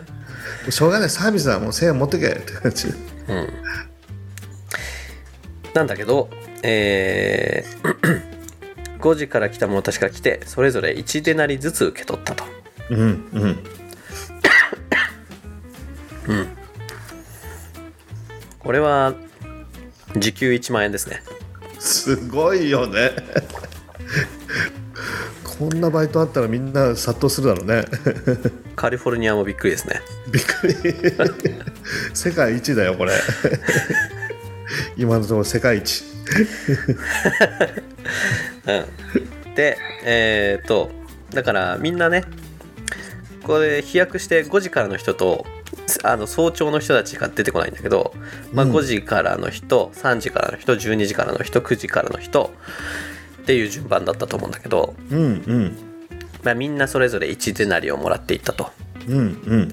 [0.68, 1.10] しょうがない。
[1.10, 2.88] サービスはもう1000円持ってけって感じ。
[2.88, 3.48] うん、
[5.74, 6.28] なんだけど、
[6.62, 8.24] えー
[9.00, 12.44] 5時から来た者たちが来てそれぞれ1デナリずつ受け取ったと。
[12.90, 13.04] うんう
[13.48, 13.83] ん
[18.58, 19.14] これは
[20.16, 21.22] 時給1万円ですね。
[21.78, 23.10] すごいよね。
[25.44, 27.84] こんなバイトあったらみんな殺到するだろうね。
[28.74, 30.00] カリフォルニアもびっくりですね。
[30.30, 30.74] びっくり。
[32.14, 33.12] 世界一だよこれ。
[34.96, 36.04] 今のところ世界一。
[38.66, 40.90] うん、でえーっと
[41.32, 42.24] だからみんなね
[43.42, 45.44] これ飛躍して5時からの人と
[46.02, 48.14] あの早朝の人たちが出てこないんだけど、
[48.52, 48.72] まあ、うん。
[48.72, 52.52] 5時からの人、3時からの人12時からの人9時からの人
[53.42, 55.24] っていう順番だったと思うんだけど、うんう
[55.54, 55.76] ん。
[56.42, 58.70] まあ、みんなそれぞれ1デナリをもらっていったと。
[59.08, 59.22] うんう
[59.56, 59.72] ん。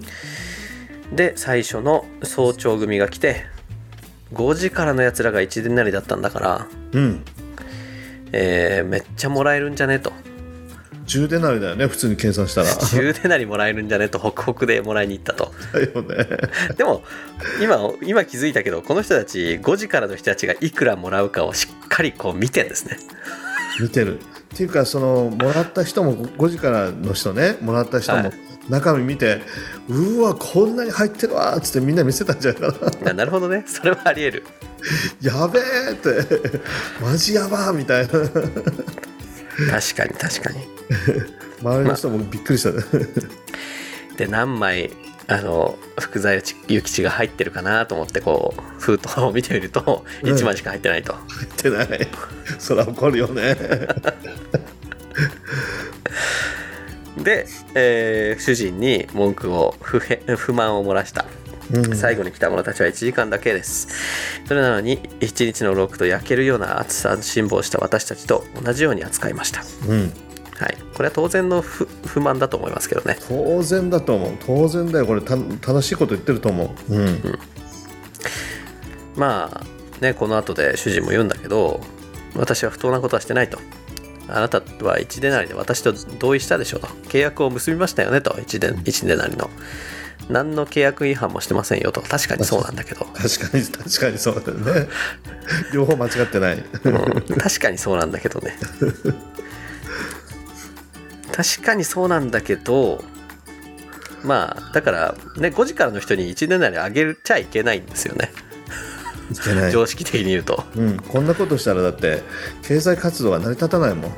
[1.16, 3.45] で最初の早朝組が来て
[4.34, 7.24] 5時からのやつらが1デナリだったんだから、うん。
[8.34, 10.14] えーめっちゃもらえるんじゃねと
[11.12, 12.68] 10デナリだよね普通に計算したら。
[12.68, 14.07] 10デナリもらえるんじゃね？
[14.07, 15.51] とホクホクでもらいに行ったと。
[15.74, 16.38] だよね。
[16.78, 17.03] でも
[17.62, 22.97] 今今気づいたけどこの人たち5時からの人たちがいくらもらうかをしっかりこう見てんですね。
[23.80, 24.20] 見てる。
[24.20, 24.24] っ
[24.55, 28.32] ていうかそのもらった人も5時からの人ねもらった人もはい。
[28.70, 29.41] 中身見て、
[29.89, 33.05] うわこんなに入ってるわっつってみんな見せたんじゃないかな。
[33.07, 33.64] ななるほどね。
[33.66, 34.43] それはあり得る。
[35.22, 36.62] やべえって。
[37.01, 38.14] マジやばーみたいな
[39.70, 40.60] 確かに確かに。
[41.62, 42.84] 周りの人もびっくりした、ね。
[44.18, 44.91] で何枚
[45.28, 50.34] あの福沢諭吉が入ってるかなと思ってこう封筒を見てみるとうん。
[50.34, 52.08] 1枚しか入ってないと、入ってない。
[52.60, 53.56] そりゃ怒るよね。
[57.18, 57.45] で、
[57.76, 61.26] えー主人に文句を不平不満を漏らした
[61.74, 61.95] うん。
[61.95, 63.88] 最後に来た者たちは1時間だけです。
[64.45, 69.63] それなのに1日の6と焼けるような暑さ辛抱した私たちと同じように扱いました。
[69.88, 70.11] うん。
[70.55, 70.78] はい。
[70.93, 73.17] これは当然の不不満だと思いますけどね。
[73.28, 74.34] 当然だと思う。
[74.45, 75.05] 当然だよ。
[75.05, 76.95] これた正しいこと言ってると思う。
[76.95, 77.39] うん。
[79.15, 81.82] まあねこの後で主人も言うんだけど
[82.36, 83.59] 私は不当なことはしてないと。
[84.28, 86.88] あなたは1デナリで私と同意したでしょうと。
[87.09, 88.32] 契約を結びましたよねと。
[88.32, 89.49] 1, デ1デナリの
[90.32, 92.01] 何の契約違反もしてませんよと。
[92.01, 94.88] 確かにそうなんだけど、 確かに確かにそうだよね。
[95.73, 96.63] 両方間違ってない。
[96.84, 97.38] うん。
[97.38, 98.57] 確かにそうなんだけどね。
[101.32, 103.01] 確かにそうなんだけど
[104.23, 108.32] まあだからね5時からの人に1デナリあげちゃいけないんですよね。
[109.32, 109.71] いけない。
[109.71, 110.63] 常識的に言うと。
[110.75, 112.21] うん、こんなことしたらだって
[112.63, 114.13] 経済活動が成り立たないもん。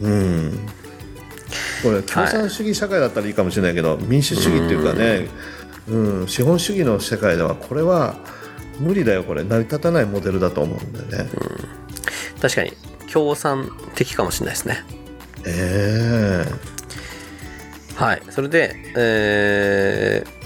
[0.00, 0.68] うん。
[1.82, 5.28] これ共産主義社会だったらいいかもしれないけど、民主主義っていうかね、
[5.88, 8.16] うん、資本主義の世界ではこれは
[8.80, 11.30] 無理だよこれ成り立たないモデルだと思うんだよね。
[12.40, 12.72] 確かに
[13.12, 14.84] 共産的かもしれないですね。
[15.46, 16.44] え。
[17.94, 18.22] はい。
[18.30, 20.36] それで、えー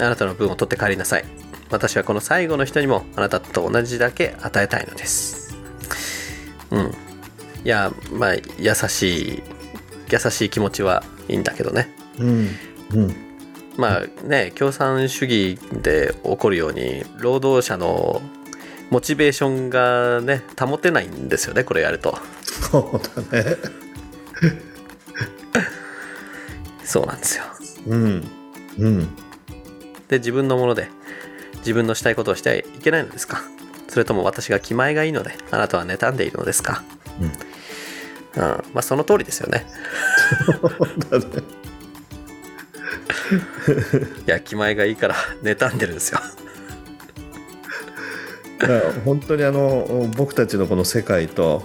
[0.00, 1.24] あなたの分を取って帰りなさい。
[1.70, 5.54] 私はこの最後の人にもあなたと同じだけ与えたいのです。
[6.70, 6.92] うん。
[7.64, 9.42] いやまあ優しい
[10.12, 11.88] 優しい気持ちはいいんだけどね。
[12.18, 12.48] えうん。
[12.94, 13.16] うん。
[13.78, 18.20] まあね共産主義で起こるように労働者の
[18.90, 22.18] モチベーションがね保てないんですよねこれやると。
[22.44, 23.56] そうだね。
[26.84, 27.44] そうなんですよ。
[27.86, 28.28] うん。
[28.78, 29.08] うん。
[30.08, 30.88] で自分のもので
[31.60, 33.40] 自分のしたいことをしてはいけないのですか？
[33.88, 36.82] それとも私が気前がいいのであなたは妬んでいるのですか？
[37.20, 37.32] うん
[38.36, 39.66] うん、まあその通りですよね。
[41.10, 41.24] だね。
[44.26, 46.20] いや気前がいいから妬んでるんですよ。
[49.04, 51.62] 本当にあの僕たちのこの世界と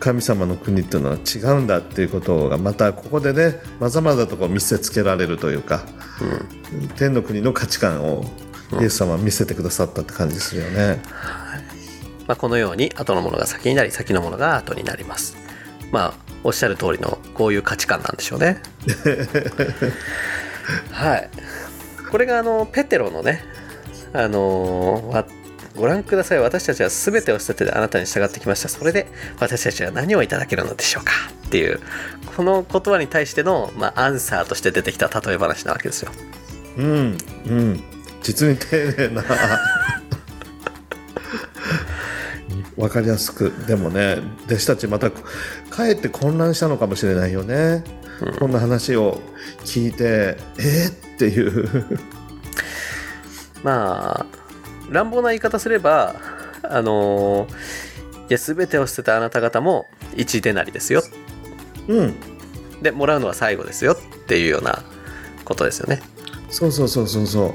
[0.00, 5.84] 神様の国っていうのは違うんだっていうことがまたここでねまざまざとこう見せつけられるというか、
[6.96, 8.24] 天の国の価値観を
[8.80, 11.00] イエス様は見せてくださったって感じするよね。
[12.26, 15.36] まあこのように後のものが先になり先のものが後になります
[15.96, 18.60] まあおっしゃる通りのこういう価値観なんでしょうね。
[20.92, 21.30] はい。
[22.10, 23.42] これがあのペテロのね
[24.12, 25.24] あのわ
[25.74, 26.38] ご覧ください。
[26.38, 28.68] 私たちは全てを捨ててあなたに従ってきました。
[28.68, 29.06] それで
[29.40, 31.12] 私たちは何をいただけるのでしょうか。
[31.46, 31.80] っていう
[32.36, 36.12] この言葉に対しての、まあ、アンサーとして出てきた例え話なわけですよ。
[36.76, 37.16] うん
[37.46, 37.82] うん。
[38.22, 39.24] 実に丁寧な
[42.76, 47.84] 分かりやすくでもね弟子たちまたかえって混乱したのかもしれないよね、
[48.20, 49.20] うん、こんな話を
[49.64, 51.98] 聞いてえー、っていう。
[53.64, 54.26] まあ
[54.90, 56.14] 乱暴な言い方すれば
[56.62, 57.48] あの
[58.28, 61.02] いや全てを捨てたあなた方も1デナリですよ。
[61.88, 62.14] うん。
[62.82, 63.96] でもらうのは最後ですよっ
[64.26, 64.82] ていうような
[65.44, 66.02] ことですよね。
[66.50, 67.54] そうそうそうそうそう。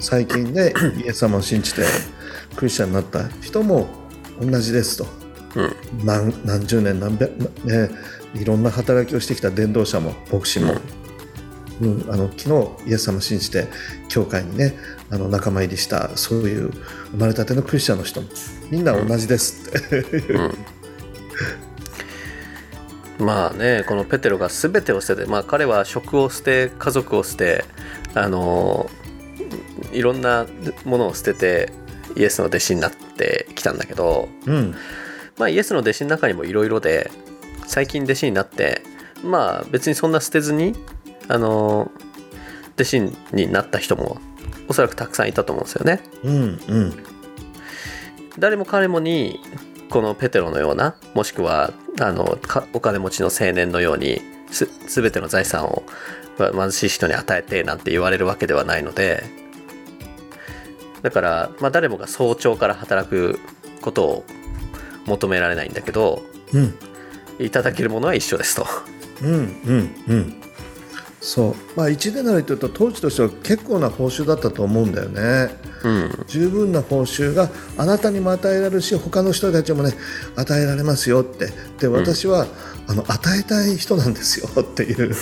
[0.00, 0.72] 最近ね
[1.04, 1.82] イエス様を信じて
[2.56, 3.88] クリスチャンになった人も
[4.40, 5.06] 同じですと、
[5.56, 7.30] うん、何何十年何百、
[7.64, 7.90] ね、
[8.34, 10.74] いろんな働きをしてきた伝道者も牧師も、
[11.80, 13.66] うん、うん、あの昨日イエス様を信じて
[14.08, 14.74] 教会にね
[15.10, 16.70] あの仲間入りしたそういう
[17.12, 18.28] 生まれたてのクリスチャンの人も
[18.70, 19.98] みんな同じですって、
[20.32, 20.54] うん。
[23.18, 27.64] まあねこのペテロが全てを捨てて、まあ、彼は職を捨て家族を捨て
[28.14, 28.88] あの
[29.92, 30.46] いろんな
[30.84, 31.72] ものを捨てて
[32.16, 34.74] イエスの弟子になってきたんだけど、うん、
[35.36, 37.10] まあイエスの弟子の中にもいろいろで
[37.66, 38.82] 最近弟子になって
[39.22, 40.74] まあ別にそんな捨てずに
[41.28, 41.90] あの
[42.74, 43.00] 弟子
[43.32, 44.18] になった人も
[44.68, 46.00] おそらくたくさんいたと思うんですよね。
[46.22, 47.04] うんうん、
[48.38, 49.40] 誰も彼もに
[49.90, 52.38] このペテロのようなもしくはあの
[52.72, 55.82] お金持ちの青年のようにす全ての財産を
[56.38, 59.24] 貧しい人に与えてなんて言われるわけではないので
[61.02, 63.38] だから、まあ、誰もが早朝から働く
[63.80, 64.24] ことを
[65.06, 66.22] 求められないんだけど、
[66.52, 66.74] うん、
[67.38, 68.66] いただけるものは一緒ですと。
[69.22, 70.34] うんうんうん。
[71.20, 71.54] そう。
[71.76, 75.50] まあ1デナリというと当時としては結構な報酬だったと思うんだよね、
[75.82, 79.94] うん、十分な報酬があなたにも与えられるし他の人たちもね
[80.36, 81.50] 与えられますよって。
[81.78, 82.48] で私は、うん、
[82.88, 85.14] あの与えたい人なんですよっていう。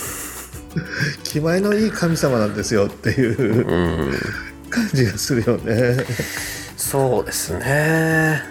[1.23, 3.71] 気前のいい神様なんですよっていう、う
[4.11, 4.13] ん、
[4.69, 5.97] 感じがするよね。
[6.75, 8.41] そうですね。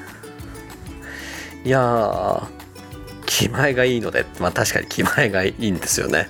[1.64, 2.48] いや
[3.24, 6.28] 気前がいいのでまあ確かに気前がいいんですよね。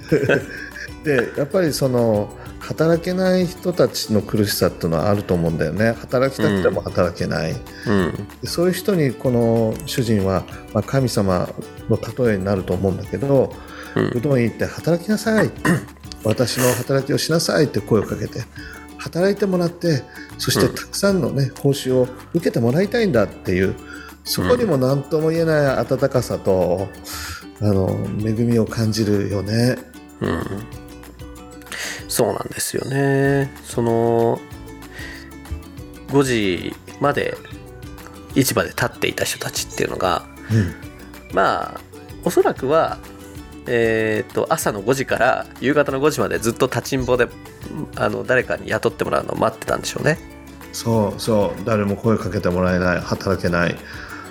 [1.04, 5.92] でやっぱりその働けない人たちの苦しさっていうのはあると思うんだよね。
[5.92, 11.48] 働きたくても働けない、うん、そういう人にこの主人は、まあ、神様
[11.88, 13.54] の例えになると思うんだけど、
[13.94, 15.50] うん、うどん行って働きなさい。
[16.24, 18.40] 私の働きをしなさいって声をかけて
[18.98, 20.02] 働いてもらって
[20.38, 23.74] そしてたくさんの、ね、報酬を受けてもらいたいんだっていう
[24.24, 26.88] そこにも何とも言えない温かさと、
[27.60, 29.76] あの恵みを感じるよね。
[30.20, 30.42] うん、
[32.08, 33.54] そうなんですよね。
[33.64, 34.40] その
[36.08, 37.36] 5時まで
[38.34, 40.74] 市場で立っていた人たちっていうのが、うん、
[41.34, 41.80] まあ
[42.24, 42.98] おそらくは
[43.66, 47.28] えー、と朝の5時から夕方の5時までずっと立ちんぼで
[47.96, 50.18] あの誰かに雇ってもらうのを待ってたんでしょうね。
[50.72, 51.64] そうそう。
[51.64, 53.00] 誰も声かけてもらえない。
[53.00, 53.76] 働けない。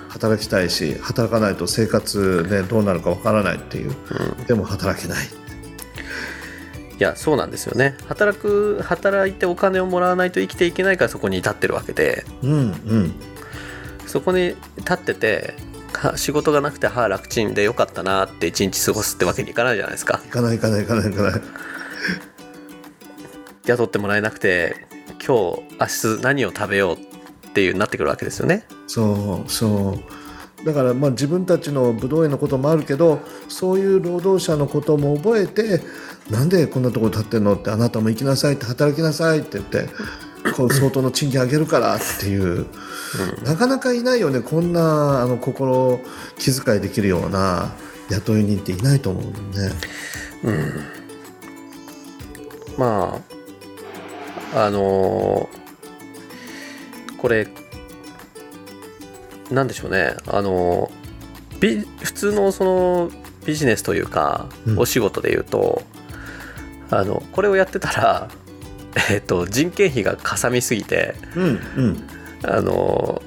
[0.08, 5.26] 働きたいし働かないと生活ねどうなるかわからないっていう、うん、でも働けない。
[6.98, 7.96] いやそうなんですよね。
[8.06, 12.54] 働く働いてお金をもらわないと生きていけないからそこに立ってるわけで、うんう
[12.98, 13.14] ん、
[14.06, 15.54] そこに立ってて
[16.16, 20.20] 仕事がなくて歯楽ちんでよかったなって一日過ごすってわけにいかないじゃないですか。
[20.24, 21.40] いかないいかないいかないいかない。
[23.64, 24.86] 雇ってもらえなくて
[25.26, 28.64] 今日明日何を食べようっていうなってくるわけですよね。
[28.86, 29.98] そうそ
[30.62, 30.64] う。
[30.64, 35.80] だからまあ自分たちの武道園のこともあるけどそういう労働者のことも覚えて
[36.28, 39.88] なんでこんなところ立ってんのってあなたも行きなさいって働きなさいって言って
[40.54, 46.00] こう相当の賃金上げるからっていう、うん、なかなかいないよねこんなあの心
[46.38, 47.74] 気遣いできるような
[48.10, 49.30] 雇い人っていないと思うね。
[50.44, 50.84] うん、
[52.78, 53.20] ま
[54.54, 57.48] ああのー、これ
[59.50, 60.14] なんでしょうね。
[60.28, 63.10] あのー、普通のその
[63.44, 65.82] ビジネスというか、うん、お仕事でいうと
[66.90, 68.28] あのこれをやってたら
[69.10, 71.46] えーと、人件費がかさみすぎて、うんう
[71.82, 72.02] ん、
[72.44, 73.22] あの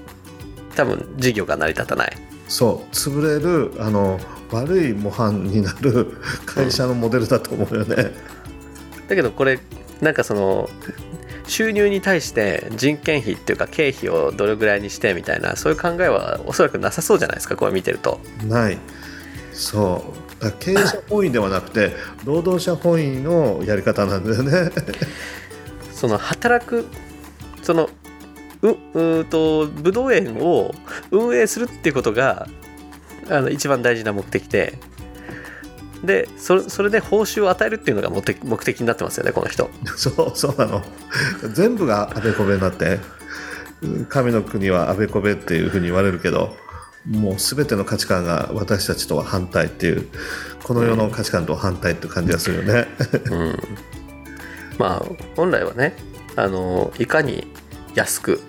[0.76, 2.18] 多分事業が成り立たない。
[2.48, 2.96] そう。
[2.96, 4.20] 潰れるあの
[4.52, 7.96] 悪い模範になる会社のモデルだと思うよね、
[9.00, 9.60] うん、だけどこれ
[10.02, 10.70] なんかその
[11.46, 18.20] 収入に対して人件費っていうか経費をどれぐらいにしてみたいなそういう考えはおそらくなさそうじゃないですかこれ見てると。
[18.48, 18.78] ない。
[19.52, 20.52] そう。
[20.60, 21.92] 経営者本位ではなくて
[22.24, 24.72] 労働者本位のやり方なんだよね
[26.00, 26.88] その働く
[27.62, 27.90] その
[28.62, 30.74] ううーと武道園を
[31.12, 32.48] 運営するっていうことが
[33.30, 34.78] あの一番大事な目的で。
[36.02, 39.70] でそれそれで報酬を与えるっていうのが目的目的になってますよねこの人。
[39.98, 40.82] そうそうなの。
[41.52, 43.00] 全部があべこべになって
[44.08, 46.56] 神の国はあべこべっていうふうに言われるけど
[47.06, 50.08] もう全ての価値観が私たちとは反対っていう
[50.64, 52.88] この世の価値観と反対って感じがするよね。
[53.30, 53.60] うん
[54.80, 55.06] まあ
[55.36, 55.96] 本来はね
[56.36, 57.46] あのいかに
[57.94, 58.42] 安く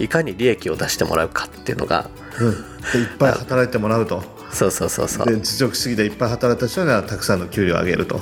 [0.00, 2.52] いかに利益を出してもらうかっていうのがうん、
[2.92, 4.22] でいっぱい働いてもらうと。
[4.52, 5.26] そうそうそうそう。
[5.26, 8.20] で実力主義でいっぱい働いた人にはたくさんの給料を上げると。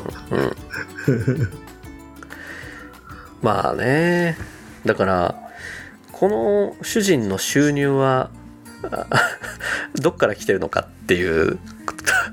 [3.43, 4.37] まあね。
[4.85, 5.35] だから
[6.13, 8.31] この主人の収入は
[8.91, 9.07] あ
[10.01, 11.59] どっから来てるのかっていう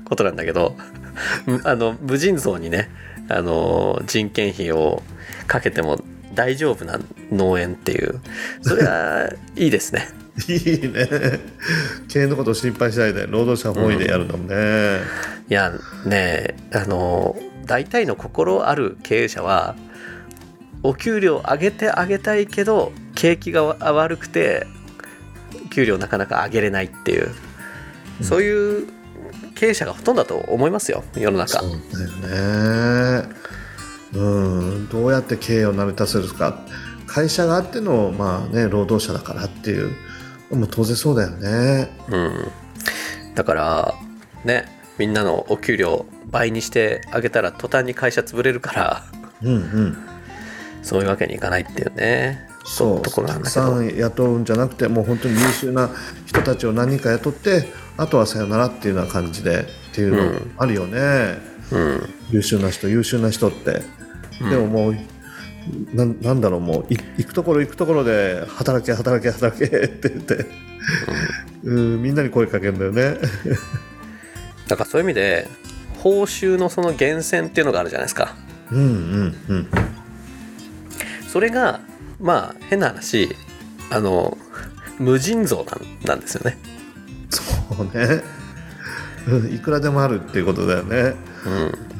[0.04, 0.76] ことなんだけど
[1.64, 2.90] あの無尽蔵にね
[3.28, 5.02] あの人件費を
[5.46, 5.98] かけても
[6.34, 6.98] 大丈夫な
[7.30, 8.20] 農園っていう。
[8.62, 10.08] それはいいですね。
[10.48, 11.08] いいね。
[12.08, 15.00] 経営のことを心配しないで労働者本位でやるのもね、
[15.48, 15.72] いや
[16.06, 19.76] ねあの大体の心ある経営者は
[20.82, 24.66] お給料上げてあげたいけど景気が悪くて
[25.70, 27.30] 給料なかなか上げれないっていう、
[28.20, 28.88] そういう
[29.62, 31.60] 経営者がほとんどだと思いますよ世の中。
[31.60, 33.28] そうだよね。
[34.12, 34.20] う
[34.80, 36.58] んどうやって経営を成り立たせるか
[37.06, 39.92] 会社があってのまあね労働者だからっていう
[40.50, 41.96] もう当然そうだよね。
[42.08, 42.50] うん、
[43.36, 43.94] だから
[44.44, 44.64] ね
[44.98, 49.04] みんなのお給料倍にしてあげたら途端に会社潰れるから
[49.42, 49.96] うんうん。
[50.82, 52.48] そういうわけにいかないっていうね。
[52.64, 55.88] そうところなたくさん雇うんじゃなくてもう本当に優秀な
[56.26, 61.38] 人たちを何人か雇ってあとはさよならっていうような感じでっていうのあるよね、
[61.70, 62.14] うん。
[62.30, 63.82] 優秀な人優秀な人って、
[64.50, 64.96] でももう
[65.94, 70.46] ななんだろうもうい行くところ行くところで働け働け働け って言って、
[71.64, 73.18] うん、みんなに声かけるんだよね。
[74.68, 75.48] だからそういう意味で
[75.98, 78.34] 報酬のその源泉っていうのがあるじゃないですか。
[78.70, 79.68] うんうんうん。
[81.28, 81.80] それが
[82.20, 83.36] まあ変な話
[83.90, 84.36] あの
[84.98, 85.66] 無尽蔵なん
[86.04, 86.58] なんですよね。
[86.71, 86.71] そ
[87.78, 88.22] うね、
[89.26, 91.14] うん、いくらでもあるっていうことだよね。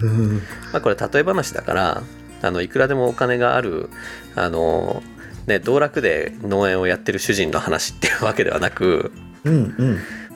[0.02, 0.08] うん。
[0.08, 0.36] うん。
[0.72, 2.02] まあこれ例え話だから
[2.42, 3.90] あのいくらでもお金がある
[4.34, 5.02] あの
[5.46, 9.12] ね道楽で農園をやってる主人の話っていうわけではなく
[9.44, 9.74] うん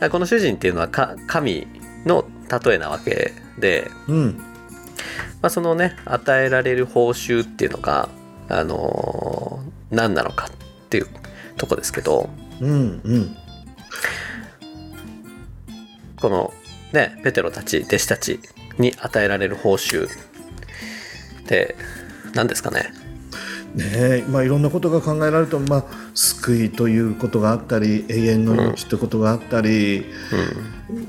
[0.01, 0.11] うん。
[0.11, 1.66] この主人っていうのはか神
[2.05, 2.26] の
[2.64, 4.41] 例えなわけで、うん。
[5.43, 8.09] まあ、そのね与えられる報酬っていうのが
[8.49, 9.61] あの
[9.91, 10.51] 何なのかっ
[10.89, 11.07] ていう
[11.57, 12.30] とこですけど
[12.61, 13.37] うんうん
[16.21, 16.53] この
[16.93, 18.41] ねペテロたち弟子たち
[18.79, 20.09] に与えられる報酬。
[21.47, 21.77] って
[22.35, 22.93] 何ですかね。
[23.75, 30.07] ねえまあ、いろんなことが考えられると、まあ、救いということがあったり永遠の命ということがあったり、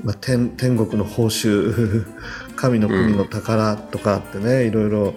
[0.04, 2.04] まあ、天天国の報酬
[2.56, 5.14] 神の国の宝とかってね、いろいろ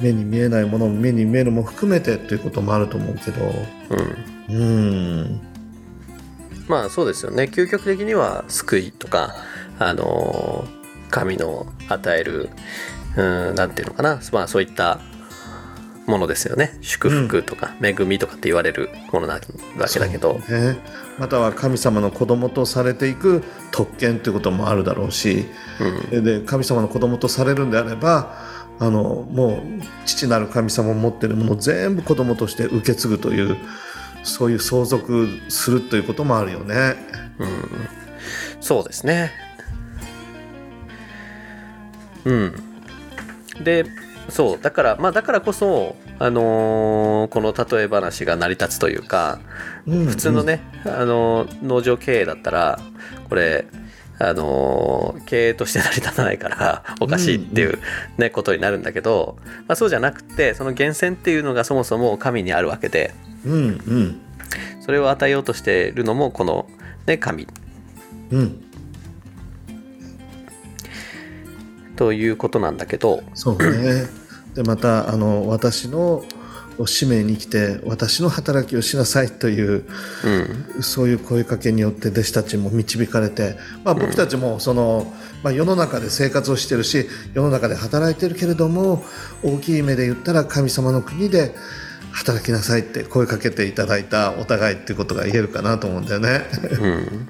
[0.00, 3.52] 目に見えないもの目に見えるも含めてということもあると思うけど。
[4.48, 5.49] うん、うん、うん
[6.70, 7.50] まあそうですよね。
[7.52, 9.34] 究極的には救いとか
[9.80, 10.64] あの
[11.10, 12.48] 神の与える
[13.16, 14.20] うんなんていうのかな。
[14.32, 15.00] まあそういった
[16.06, 16.78] ものですよね。
[16.80, 19.40] 祝福とか恵みとかって言われるものなわ
[19.92, 20.78] けだけど、ね、
[21.18, 23.42] または神様の子供とされていく
[23.72, 25.46] 特権ということもあるだろうし、
[26.12, 28.36] で神様の子供とされるんであれば
[28.78, 29.62] あのもう
[30.06, 33.56] 父なる神様を持っているものを全部子供として受け継ぐという
[34.22, 36.94] そういう相続するということもあるよね。
[38.60, 39.32] そうですね。
[42.24, 42.54] うん。
[43.62, 43.84] で
[44.28, 49.40] そうだからまあだからこそあのーこの例え話が成り立つというか
[49.86, 52.78] うん普通のね、あのー農場経営だったら
[53.28, 53.66] これ
[54.18, 57.78] あのー経営として成り立たないからおかしいっていう、
[58.18, 63.12] ねことになるんだけど、まあ、そうじゃなくてその源泉っていうのがそもそも神にあるわけで
[63.44, 64.20] うんうん。
[64.80, 66.68] それを与えようとしているのもこの、
[67.06, 67.46] ね、神。
[68.30, 68.62] うん。
[71.96, 74.06] ということなんだけど、そうね。
[74.54, 76.24] でまたあの私の
[76.86, 79.84] 使命に来て私の働きをしなさいという
[80.24, 80.82] うん。
[80.82, 85.12] そういう声かけによって弟子たちも導かれて、まあ、僕たちもその、
[85.42, 89.04] まあ、世の中で生活をしてるし世の中で働いてるけれども
[89.42, 91.54] 大きい目で言ったら神様の国で
[92.12, 96.42] 働きなさいって声かけていただいたお互いっていうことが言えるかなと思うんだよね。
[96.80, 97.28] うん、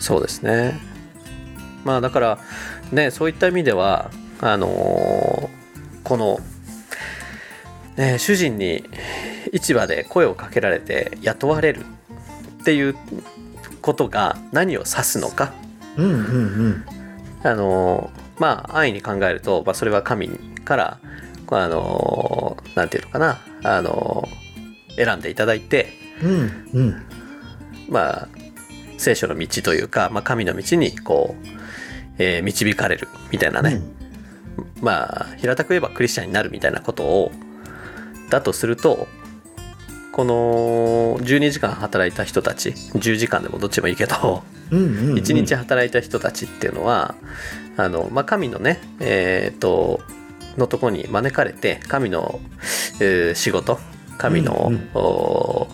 [0.00, 0.80] そうですね。
[1.84, 2.38] まあだから
[2.92, 4.10] ねそういった意味では
[4.40, 5.66] あのー
[6.06, 6.38] この、
[7.96, 8.84] ね、主人に
[9.52, 11.84] 市場で声をかけられて雇われる
[12.60, 12.94] っていう
[13.82, 15.52] ことが何を指すのか。
[15.96, 16.18] うんうんう
[16.68, 16.84] ん。
[17.42, 20.28] あのまあ安易に考えると、まあ、それは神
[20.64, 20.98] から
[21.50, 23.38] あのなんていうのかな。
[23.62, 24.28] あの
[24.96, 25.92] 選んでいただいて
[26.22, 27.02] うんうん。
[27.88, 28.28] まあ
[28.98, 31.46] 聖書の道というか、まあ、神の道にこう、
[32.18, 33.82] えー導かれるみたいなね、
[34.80, 37.32] まあ平たく言えばクリスチャンになるみたいなことを
[38.30, 39.06] だとすると
[40.12, 45.18] この12時間働いた人たち10時間でもどっちもいいけどうんうんうん。
[45.18, 47.14] 1日働いた人たちっていうのは
[47.76, 50.00] あの、まあ、神のねえっ、と
[50.56, 52.40] のとこに招かれて神の、
[53.00, 53.78] えー仕事
[54.18, 54.90] 神の、うんうん。
[54.94, 55.68] お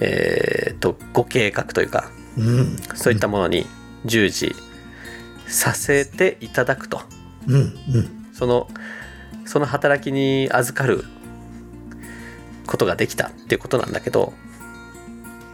[0.00, 2.76] えっ、とご計画というかうん。
[2.94, 3.66] そういったものに
[4.04, 4.54] 従事
[5.46, 7.00] させていただくと。
[7.46, 8.26] うんうん。
[8.32, 8.68] その
[9.46, 11.04] その働きに預かる
[12.66, 14.32] ことができたっていうことなんだけど、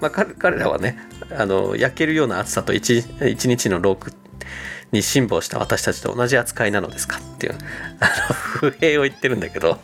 [0.00, 0.96] まあ、彼彼らはね
[1.36, 4.12] あの焼けるような暑さと一一日の労苦
[4.92, 7.54] に辛抱した私たちと同じ扱いなのですかっていう
[8.00, 9.80] あの不平を言ってるんだけど。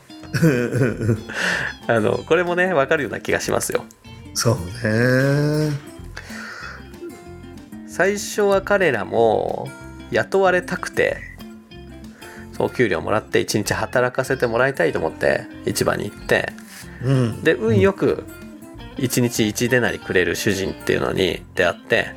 [1.86, 3.84] あのこれもね分かるような気がしますよ。
[4.34, 5.70] そうね。
[7.88, 9.68] 最初は彼らも
[10.10, 11.18] 雇われたくて
[12.52, 16.52] そう給料もらって一日働かせてもらいたいと思って市場に行って
[17.02, 17.42] うん。
[17.42, 18.24] で運よく
[18.98, 22.08] 一日1デナリくれる主人っていうのに出会って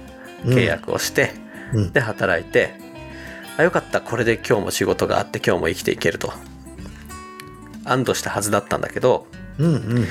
[0.43, 1.48] 契約をして、うん
[1.93, 2.73] で働いて
[3.57, 6.31] あよかったこれで今日も仕事があって今日も生きていけると。
[7.85, 9.25] 安堵したはずだったんだけど
[9.57, 10.07] うんうん。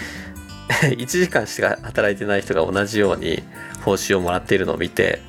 [0.69, 3.43] 1時間しか働いてない人が同じように
[3.85, 5.23] 報酬をもらっているのを見て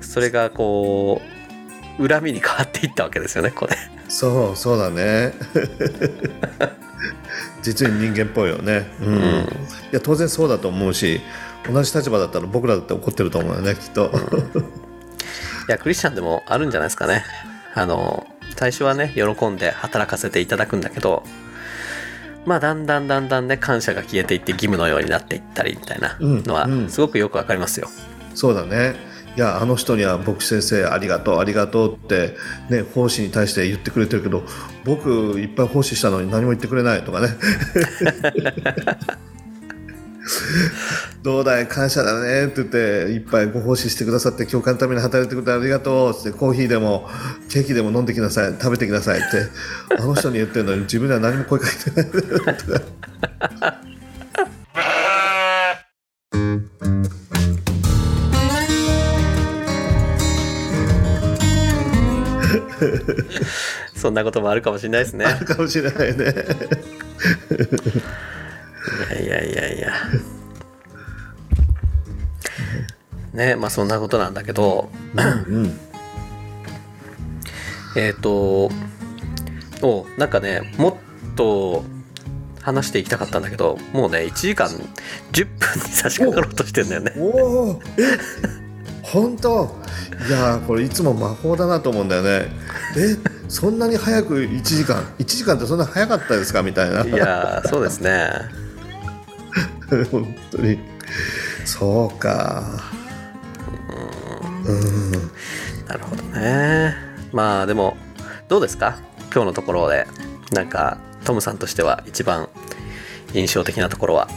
[0.00, 1.20] それがこ
[1.98, 3.76] う恨みに変わっていったわけですよねこれ。
[4.08, 5.32] そうそうだね。
[7.62, 8.90] 実に人間っぽいよね。
[9.00, 9.18] うん、い
[9.92, 11.20] や当然そうだと思うし
[11.70, 14.10] 同じ立場だったら僕らだって怒ってると思うよねきっと、
[15.68, 17.24] いやクリスチャンでもあるんじゃないですかね。
[17.74, 21.24] あの最初はね喜んで働かせていただくんだけど
[22.46, 26.90] まあだんだんだんだんね感謝が消えていって義務のようになっていったりみたいなのはうんうん。
[26.90, 27.88] すごくよくわかりますよ、
[28.34, 28.94] そうだね。
[29.36, 32.36] いやあの人には牧師先生ありがとうありがとうって、
[32.70, 34.44] ね、奉仕に対して言ってくれてるけど
[34.84, 35.10] 僕
[35.40, 37.30] いっぱい奉仕したのに何も言ってくれないとかね
[41.22, 41.68] どうだい？
[41.68, 42.78] 感謝だねって言って
[43.12, 46.18] いっぱいご奉仕してくださって教会のために働いてくれてありがとう。
[46.18, 47.08] ってコーヒーでも
[47.50, 48.52] ケーキでも飲んできなさい。
[48.52, 49.48] 食べてきなさいって
[49.98, 52.10] あの人に言ってるのに自分では何も声かけてない
[63.94, 65.24] そんなこともあるかもしれないですね。
[65.24, 66.34] あるかもしれないね。
[69.10, 69.92] いやいやいやいや。
[73.32, 74.90] ねまあそんなことなんだけど。
[75.48, 75.78] うん
[77.96, 78.70] えっ、と
[79.82, 81.84] おなんかねもっと
[82.60, 84.66] 話していきたかったんだけどもうね1時間
[85.32, 87.12] 10分に差し掛かろうとしてんだよね。
[87.16, 87.22] お
[87.70, 88.18] おえ
[89.02, 89.76] 本当？
[90.28, 92.48] いやーこれいつも魔法だなと思うんだよね。
[92.96, 93.16] え
[93.48, 96.62] そんなに早く1時間？1時間ってそんな早かったですか？
[96.64, 97.04] みたいな。
[97.04, 98.28] いやーそうですね
[100.10, 100.78] 本当に。
[101.64, 102.64] そうか。
[104.66, 105.12] うん。
[105.86, 106.94] なるほどね。
[107.32, 107.96] まあでも
[108.48, 108.98] どうですか？
[109.32, 110.06] 今日のところで。
[110.52, 112.48] なんかトムさんとしては一番
[113.32, 114.28] 印象的なところは？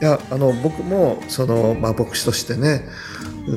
[0.00, 2.88] いやあの僕もその、まあ、牧師としてね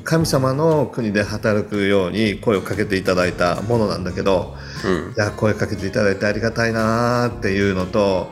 [0.04, 4.56] 神様の国で働くように声をかけていただいたものなんだけど
[4.86, 5.14] うん。
[5.14, 8.28] いや声かけていただいてありがたいなーっていうのと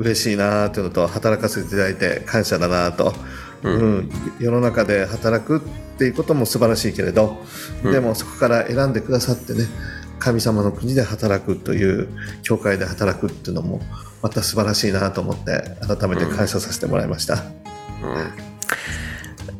[0.00, 3.14] 嬉しいなーっていうのと働かせていただいて感謝だなと、
[3.62, 4.10] うん。
[4.38, 5.60] 世の中で働くっ
[5.98, 7.36] ていうことも素晴らしいけれど、
[7.84, 7.92] うん。
[7.92, 9.66] でもそこから選んでくださってね
[10.18, 12.08] 神様の国で働くという
[12.42, 13.80] 教会で働くっていうのも
[14.22, 17.34] また素晴らしいなと思って改めて感謝させてもらいました。
[17.34, 17.40] うん。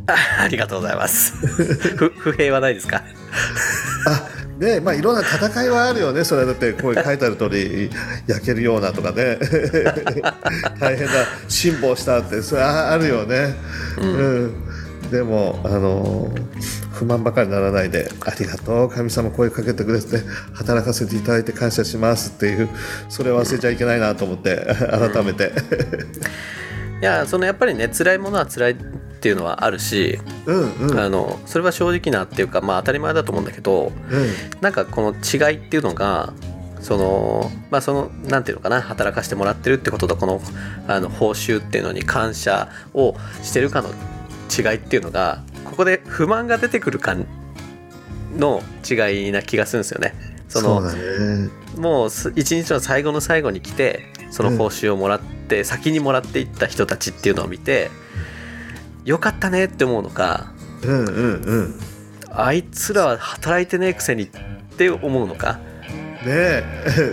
[0.06, 1.32] あありがとうございます。
[1.96, 3.02] 不不平はないですか？
[4.06, 4.28] あ
[4.60, 7.90] ねまあ、いろんな戦いはあるよね、それだって、こう書いてある通り、
[8.26, 9.38] 焼けるようなとかね、
[10.78, 11.12] 大変な
[11.48, 13.54] 辛抱したって、それはあるよね、
[13.98, 14.54] うん。
[15.10, 16.30] でも、あの
[16.92, 20.22] 不満ばかりならないで、ありがとう、神様、声かけてくれて、
[20.52, 22.68] 働かせていただいて感謝しますっていう、
[23.08, 25.52] それを忘れちゃいけないなと思って、改めて。
[27.00, 28.76] いやそのやっぱりね辛いものは辛い
[29.20, 30.98] っていうのはあるし、うんうん。
[30.98, 34.60] あのそれは正直なっていうかまあ当たり前だと思うんだけどうん。
[34.62, 36.32] なんかこの違いっていうのが
[36.80, 40.40] そのまあそのなんていうのかな働かしてもらってるってこととこの
[40.88, 43.90] あの報酬っていうのに感謝をしてるかの
[44.50, 47.14] 違いっていうのがここで不満が出てくるか
[48.34, 50.14] の違いな気がするんですよね。
[50.48, 51.50] そのね。
[51.76, 57.90] もうす一日の最後の最後に来てその報酬をもらって、先にもらっていった人たちっていうのを見て
[59.04, 60.52] よかったねって思うのか
[60.82, 61.74] うんうんうん。
[62.30, 64.28] あいつらは働いてねえくせにっ
[64.76, 65.58] て思うのか、
[66.24, 66.64] ねえ。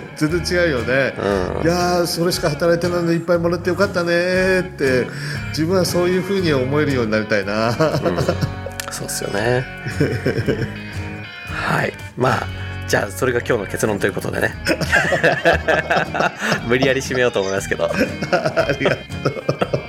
[0.16, 1.64] 全然違うよね、うん。
[1.64, 5.08] いやーそれしか働いてないのでいっぱいもらってよかったねって
[5.50, 7.74] 自分はそういうふうに思えるようになりたいな、
[8.92, 9.66] そうっすよね。
[11.48, 11.94] はい。
[12.18, 12.48] まあ
[12.88, 14.56] じゃあそれが今日の結論ということでね。
[16.68, 17.86] 無理やり締めようと思いますけど。
[17.86, 19.87] ありがと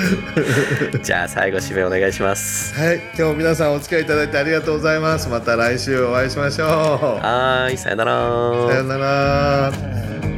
[1.02, 2.74] じゃあ最後締めお願いします。
[2.78, 5.28] うはい今日皆さんお付き合いいただいてありがとうございます。
[5.28, 6.68] また来週お会いしましょう。
[6.68, 8.12] はーいさよなら。
[8.68, 10.29] さよなら